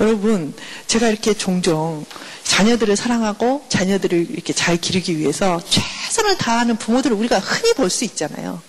[0.00, 0.54] 여러분,
[0.86, 2.04] 제가 이렇게 종종
[2.42, 8.60] 자녀들을 사랑하고 자녀들을 이렇게 잘 기르기 위해서 최선을 다하는 부모들을 우리가 흔히 볼 수 있잖아요.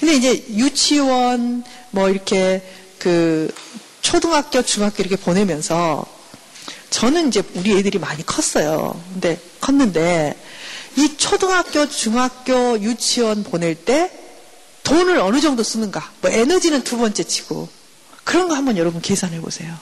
[0.00, 2.62] 근데 이제 유치원, 뭐 이렇게
[2.98, 3.52] 그
[4.06, 6.06] 초등학교, 중학교 이렇게 보내면서
[6.90, 9.02] 저는 이제 우리 애들이 많이 컸어요.
[9.12, 10.40] 근데 컸는데
[10.96, 14.12] 이 초등학교, 중학교, 유치원 보낼 때
[14.84, 16.12] 돈을 어느 정도 쓰는가?
[16.20, 17.68] 뭐 에너지는 두 번째 치고
[18.22, 19.76] 그런 거 한번 여러분 계산해 보세요.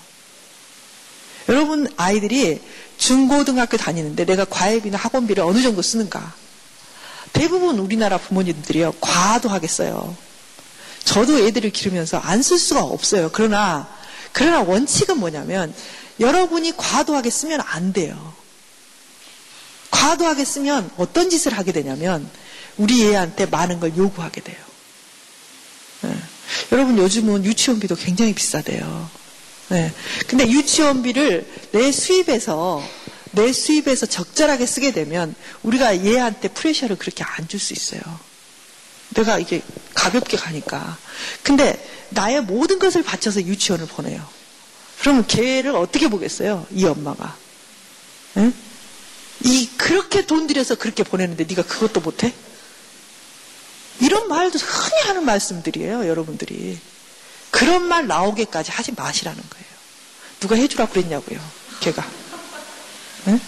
[1.50, 2.62] 여러분 아이들이
[2.96, 6.32] 중고등학교 다니는데 내가 과외비나 학원비를 어느 정도 쓰는가?
[7.34, 10.16] 대부분 우리나라 부모님들이요 과도하겠어요.
[11.04, 13.28] 저도 애들을 기르면서 안 쓸 수가 없어요.
[13.30, 13.86] 그러나
[14.34, 15.72] 그러나 원칙은 뭐냐면
[16.20, 18.34] 여러분이 과도하게 쓰면 안 돼요.
[19.90, 22.28] 과도하게 쓰면 어떤 짓을 하게 되냐면
[22.76, 24.56] 우리 애한테 많은 걸 요구하게 돼요.
[26.02, 26.16] 네.
[26.72, 29.08] 여러분 요즘은 유치원비도 굉장히 비싸대요.
[29.68, 29.92] 네.
[30.26, 32.82] 근데 유치원비를 내 수입에서
[33.30, 38.00] 내 수입에서 적절하게 쓰게 되면 우리가 얘한테 프레셔를 그렇게 안 줄 수 있어요.
[39.10, 39.62] 내가 이게
[39.94, 40.98] 가볍게 가니까.
[41.44, 41.78] 근데
[42.14, 44.26] 나의 모든 것을 바쳐서 유치원을 보내요.
[45.00, 46.66] 그러면 걔를 어떻게 보겠어요?
[46.70, 47.36] 이 엄마가.
[48.34, 48.52] 네?
[49.42, 52.32] 이 그렇게 돈 들여서 그렇게 보내는데 네가 그것도 못해?
[54.00, 56.78] 이런 말도 흔히 하는 말씀들이에요, 여러분들이.
[57.50, 59.66] 그런 말 나오게까지 하지 마시라는 거예요.
[60.40, 61.38] 누가 해주라 그랬냐고요,
[61.80, 62.04] 걔가.
[63.26, 63.40] 네?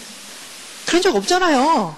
[0.85, 1.97] 그런 적 없잖아요.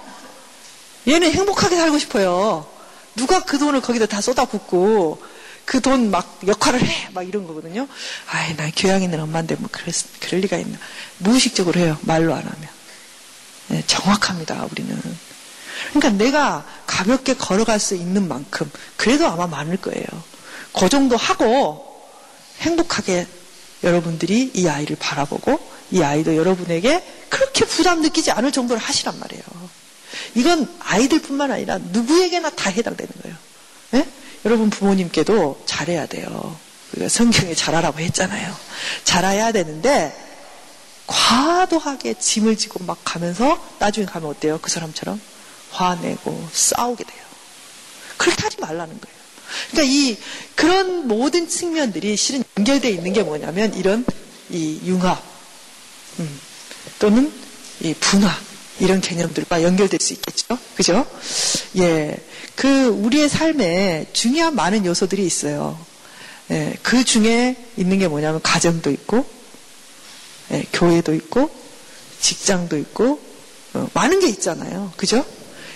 [1.06, 2.66] 얘는 행복하게 살고 싶어요.
[3.14, 5.22] 누가 그 돈을 거기다 다 쏟아붓고
[5.70, 7.08] 그 돈 막 역할을 해.
[7.12, 7.86] 막 이런 거거든요.
[8.26, 10.76] 아이, 난 교양 있는 엄마인데 뭐 그럴, 그럴 리가 있나.
[11.18, 11.96] 무의식적으로 해요.
[12.02, 12.68] 말로 안 하면.
[13.68, 15.00] 네, 정확합니다, 우리는.
[15.90, 20.04] 그러니까 내가 가볍게 걸어갈 수 있는 만큼 그래도 아마 많을 거예요.
[20.76, 21.86] 그 정도 하고
[22.62, 23.28] 행복하게
[23.84, 25.60] 여러분들이 이 아이를 바라보고
[25.92, 29.44] 이 아이도 여러분에게 그렇게 부담 느끼지 않을 정도로 하시란 말이에요.
[30.34, 33.36] 이건 아이들뿐만 아니라 누구에게나 다 해당되는 거예요.
[33.92, 34.08] 네?
[34.44, 36.56] 여러분 부모님께도 잘해야 돼요.
[36.92, 38.54] 우리가 성경에 잘하라고 했잖아요.
[39.04, 40.16] 잘해야 되는데
[41.06, 44.58] 과도하게 짐을 지고 막 가면서 나중에 가면 어때요?
[44.62, 45.20] 그 사람처럼
[45.70, 47.20] 화내고 싸우게 돼요.
[48.16, 49.20] 그렇게 하지 말라는 거예요.
[49.70, 50.16] 그러니까 이
[50.54, 54.04] 그런 모든 측면들이 실은 연결되어 있는 게 뭐냐면 이런
[54.50, 55.22] 이 융합
[56.18, 56.40] 음,
[56.98, 57.32] 또는
[57.80, 58.30] 이 분화
[58.80, 60.58] 이런 개념들과 연결될 수 있겠죠.
[60.74, 61.06] 그죠?
[61.78, 62.16] 예.
[62.56, 65.78] 그 우리의 삶에 중요한 많은 요소들이 있어요.
[66.50, 69.24] 예, 그 중에 있는 게 뭐냐면 가정도 있고
[70.50, 71.50] 예, 교회도 있고
[72.20, 73.20] 직장도 있고
[73.74, 74.92] 어, 많은 게 있잖아요.
[74.96, 75.24] 그죠?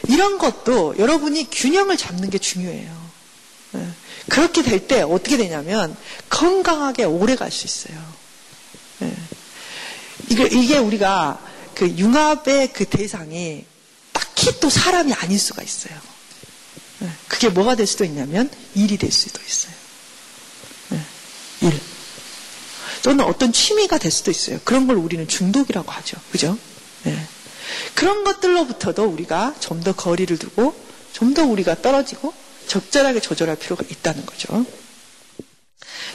[0.09, 3.05] 이런 것도 여러분이 균형을 잡는 게 중요해요.
[3.77, 3.87] 예.
[4.29, 5.97] 그렇게 될 때 어떻게 되냐면
[6.31, 7.97] 건강하게 오래 갈 수 있어요.
[9.03, 9.13] 예.
[10.31, 11.39] 이게, 이게 우리가
[11.75, 13.65] 그 융합의 그 대상이
[14.13, 15.95] 딱히 또 사람이 아닐 수가 있어요.
[17.03, 17.09] 예.
[17.29, 19.75] 그게 뭐가 될 수도 있냐면 일이 될 수도 있어요.
[21.63, 21.81] 일.
[23.03, 24.59] 또는 어떤 취미가 될 수도 있어요.
[24.65, 26.17] 그런 걸 우리는 중독이라고 하죠.
[26.31, 26.59] 그죠?
[27.03, 27.27] 네.
[27.95, 30.75] 그런 것들로부터도 우리가 좀 더 거리를 두고
[31.13, 32.33] 좀 더 우리가 떨어지고
[32.67, 34.65] 적절하게 조절할 필요가 있다는 거죠.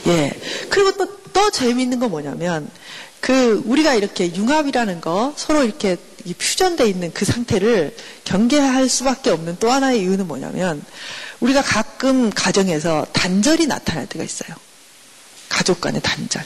[0.06, 0.32] 예.
[0.68, 2.68] 그리고 또, 더 재미있는 건 뭐냐면,
[3.20, 5.96] 그, 우리가 이렇게 융합이라는 거, 서로 이렇게
[6.38, 10.82] 퓨전되어 있는 그 상태를 경계할 수밖에 없는 또 하나의 이유는 뭐냐면,
[11.40, 14.54] 우리가 가끔 가정에서 단절이 나타날 때가 있어요.
[15.48, 16.44] 가족 간의 단절.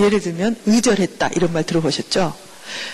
[0.00, 1.30] 예를 들면, 의절했다.
[1.34, 2.46] 이런 말 들어보셨죠?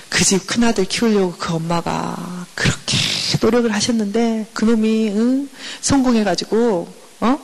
[0.09, 2.97] 그 집 큰아들 키우려고 그 엄마가 그렇게
[3.41, 5.49] 노력을 하셨는데 그놈이 응?
[5.81, 7.39] 성공해가지고 어?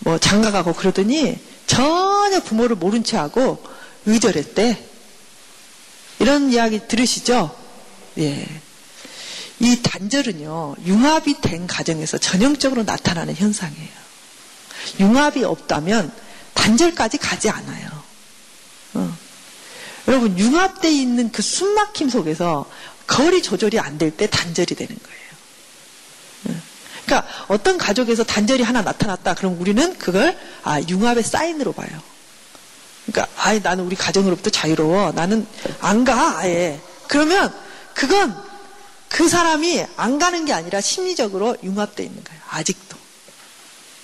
[0.00, 3.62] 뭐 장가가고 그러더니 전혀 부모를 모른 채 하고
[4.06, 4.84] 의절했대.
[6.18, 7.54] 이런 이야기 들으시죠?
[8.18, 8.46] 예.
[9.60, 14.02] 이 단절은요, 융합이 된 가정에서 전형적으로 나타나는 현상이에요.
[15.00, 16.12] 융합이 없다면
[16.54, 17.88] 단절까지 가지 않아요.
[18.94, 19.16] 어.
[20.08, 22.68] 여러분 융합되어 있는 그 숨막힘 속에서
[23.06, 25.20] 거리 조절이 안 될 때 단절이 되는 거예요.
[26.50, 26.56] 예.
[27.06, 29.34] 그러니까 어떤 가족에서 단절이 하나 나타났다.
[29.34, 31.88] 그럼 우리는 그걸 아 융합의 사인으로 봐요.
[33.06, 35.12] 그러니까 아예 나는 우리 가정으로부터 자유로워.
[35.12, 35.46] 나는
[35.80, 36.38] 안 가.
[36.38, 36.80] 아예.
[37.08, 37.52] 그러면
[37.94, 38.36] 그건
[39.08, 42.40] 그 사람이 안 가는 게 아니라 심리적으로 융합되어 있는 거예요.
[42.50, 42.96] 아직도.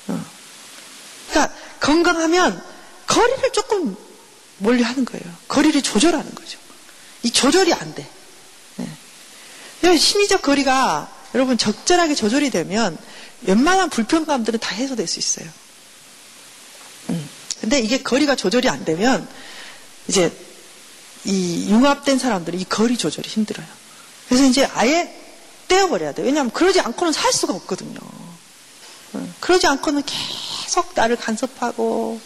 [0.08, 0.24] 어.
[1.30, 2.62] 그러니까 건강하면
[3.06, 3.96] 거리를 조금
[4.58, 5.24] 멀리 하는 거예요.
[5.46, 6.58] 거리를 조절하는 거죠.
[7.22, 8.06] 이 조절이 안 돼.
[9.80, 9.96] 네.
[9.96, 12.96] 심리적 거리가 여러분 적절하게 조절이 되면
[13.42, 15.48] 웬만한 불편감들은 다 해소될 수 있어요.
[17.10, 17.37] 음.
[17.60, 19.28] 근데 이게 거리가 조절이 안 되면
[20.06, 20.32] 이제
[21.24, 23.66] 이 융합된 사람들은 이 거리 조절이 힘들어요.
[24.28, 25.14] 그래서 이제 아예
[25.68, 26.26] 떼어버려야 돼요.
[26.26, 27.98] 왜냐하면 그러지 않고는 살 수가 없거든요.
[29.12, 32.20] 어, 그러지 않고는 계속 나를 간섭하고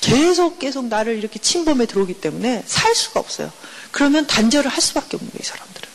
[0.00, 3.52] 계속 계속 나를 이렇게 침범에 들어오기 때문에 살 수가 없어요.
[3.90, 5.88] 그러면 단절을 할 수밖에 없는 거예요, 이 사람들은.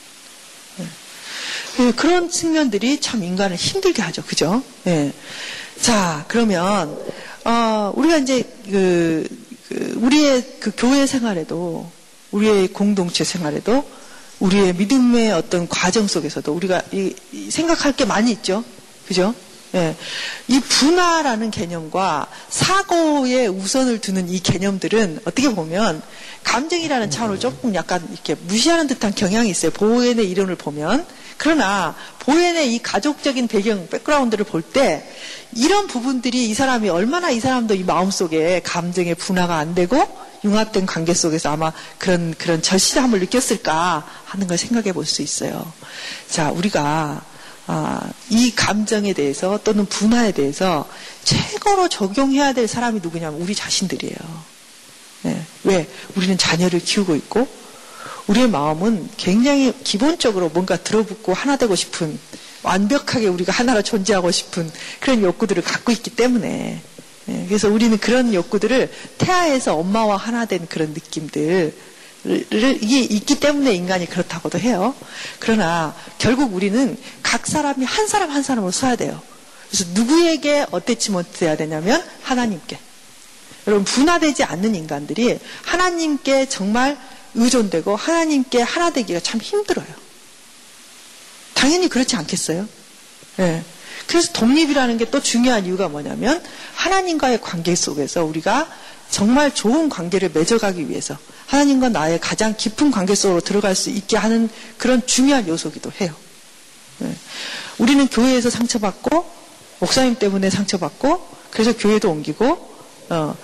[0.79, 1.91] 예.
[1.93, 4.23] 그런 측면들이 참 인간을 힘들게 하죠.
[4.23, 4.63] 그죠?
[4.87, 5.13] 예.
[5.81, 6.97] 자, 그러면,
[7.47, 9.25] 어, 우리가 이제 그,
[9.69, 11.89] 그, 우리의 그 교회 생활에도,
[12.31, 13.89] 우리의 공동체 생활에도,
[14.39, 18.65] 우리의 믿음의 어떤 과정 속에서도 우리가 이, 이 생각할 게 많이 있죠.
[19.07, 19.33] 그죠?
[19.75, 19.95] 예.
[20.49, 26.01] 이 분화라는 개념과 사고에 우선을 두는 이 개념들은 어떻게 보면
[26.43, 29.71] 감정이라는 차원을 조금 약간 이렇게 무시하는 듯한 경향이 있어요.
[29.71, 31.05] 보엔의 이론을 보면.
[31.37, 31.95] 그러나
[32.27, 35.09] 보엔의 이 가족적인 배경, 백그라운드를 볼 때
[35.55, 39.97] 이런 부분들이 이 사람이 얼마나 이 사람도 이 마음속에 감정의 분화가 안 되고
[40.43, 45.71] 융합된 관계 속에서 아마 그런 그런 절실함을 느꼈을까 하는 걸 생각해 볼 수 있어요.
[46.29, 47.21] 자, 우리가
[47.67, 50.87] 아, 이 감정에 대해서 또는 분화에 대해서
[51.23, 54.17] 최고로 적용해야 될 사람이 누구냐면 우리 자신들이에요.
[55.23, 55.41] 네.
[55.63, 55.87] 왜?
[56.15, 57.47] 우리는 자녀를 키우고 있고
[58.27, 62.19] 우리의 마음은 굉장히 기본적으로 뭔가 들어붙고 하나 되고 싶은
[62.63, 64.69] 완벽하게 우리가 하나로 존재하고 싶은
[64.99, 66.81] 그런 욕구들을 갖고 있기 때문에
[67.25, 67.45] 네.
[67.47, 71.73] 그래서 우리는 그런 욕구들을 태아에서 엄마와 하나 된 그런 느낌들
[72.25, 74.93] 이게 있기 때문에 인간이 그렇다고도 해요.
[75.39, 79.21] 그러나 결국 우리는 각 사람이 한 사람 한 사람으로 써야 돼요.
[79.69, 82.79] 그래서 누구에게 어땠지 못해야 되냐면 하나님께.
[83.67, 86.97] 여러분 분화되지 않는 인간들이 하나님께 정말
[87.37, 89.87] 의존되고 하나님께 하나 되기가 참 힘들어요.
[91.53, 92.67] 당연히 그렇지 않겠어요?
[93.37, 93.63] 네.
[94.07, 96.43] 그래서 독립이라는 게 또 중요한 이유가 뭐냐면
[96.75, 98.69] 하나님과의 관계 속에서 우리가
[99.09, 104.49] 정말 좋은 관계를 맺어가기 위해서 하나님과 나의 가장 깊은 관계 속으로 들어갈 수 있게 하는
[104.77, 106.13] 그런 중요한 요소기도 해요.
[106.99, 107.15] 네.
[107.77, 109.29] 우리는 교회에서 상처받고
[109.79, 112.45] 목사님 때문에 상처받고 그래서 교회도 옮기고
[113.09, 113.37] 어, 어,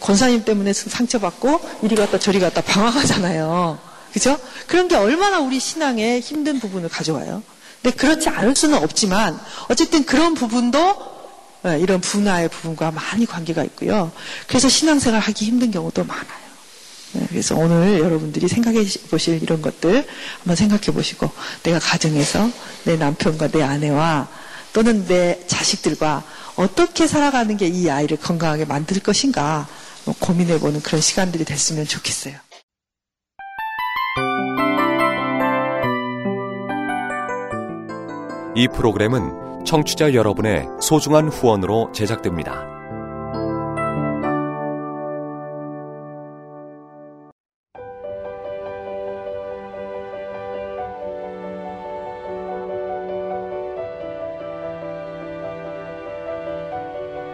[0.00, 3.78] 권사님 때문에 상처받고 이리 갔다 저리 갔다 방황하잖아요.
[4.12, 4.38] 그죠?
[4.66, 7.42] 그런 게 얼마나 우리 신앙에 힘든 부분을 가져와요.
[7.82, 11.14] 근데 그렇지 않을 수는 없지만 어쨌든 그런 부분도
[11.66, 14.12] 예, 이런 분화의 부분과 많이 관계가 있고요.
[14.46, 16.44] 그래서 신앙생활 하기 힘든 경우도 많아요.
[17.16, 20.06] 예, 그래서 오늘 여러분들이 생각해 보실 이런 것들
[20.38, 21.30] 한번 생각해 보시고
[21.62, 22.50] 내가 가정에서
[22.84, 24.28] 내 남편과 내 아내와
[24.74, 26.22] 또는 내 자식들과
[26.56, 29.66] 어떻게 살아가는 게 이 아이를 건강하게 만들 것인가
[30.04, 32.34] 뭐 고민해 보는 그런 시간들이 됐으면 좋겠어요.
[38.56, 42.83] 이 프로그램은 청취자 여러분의 소중한 후원으로 제작됩니다.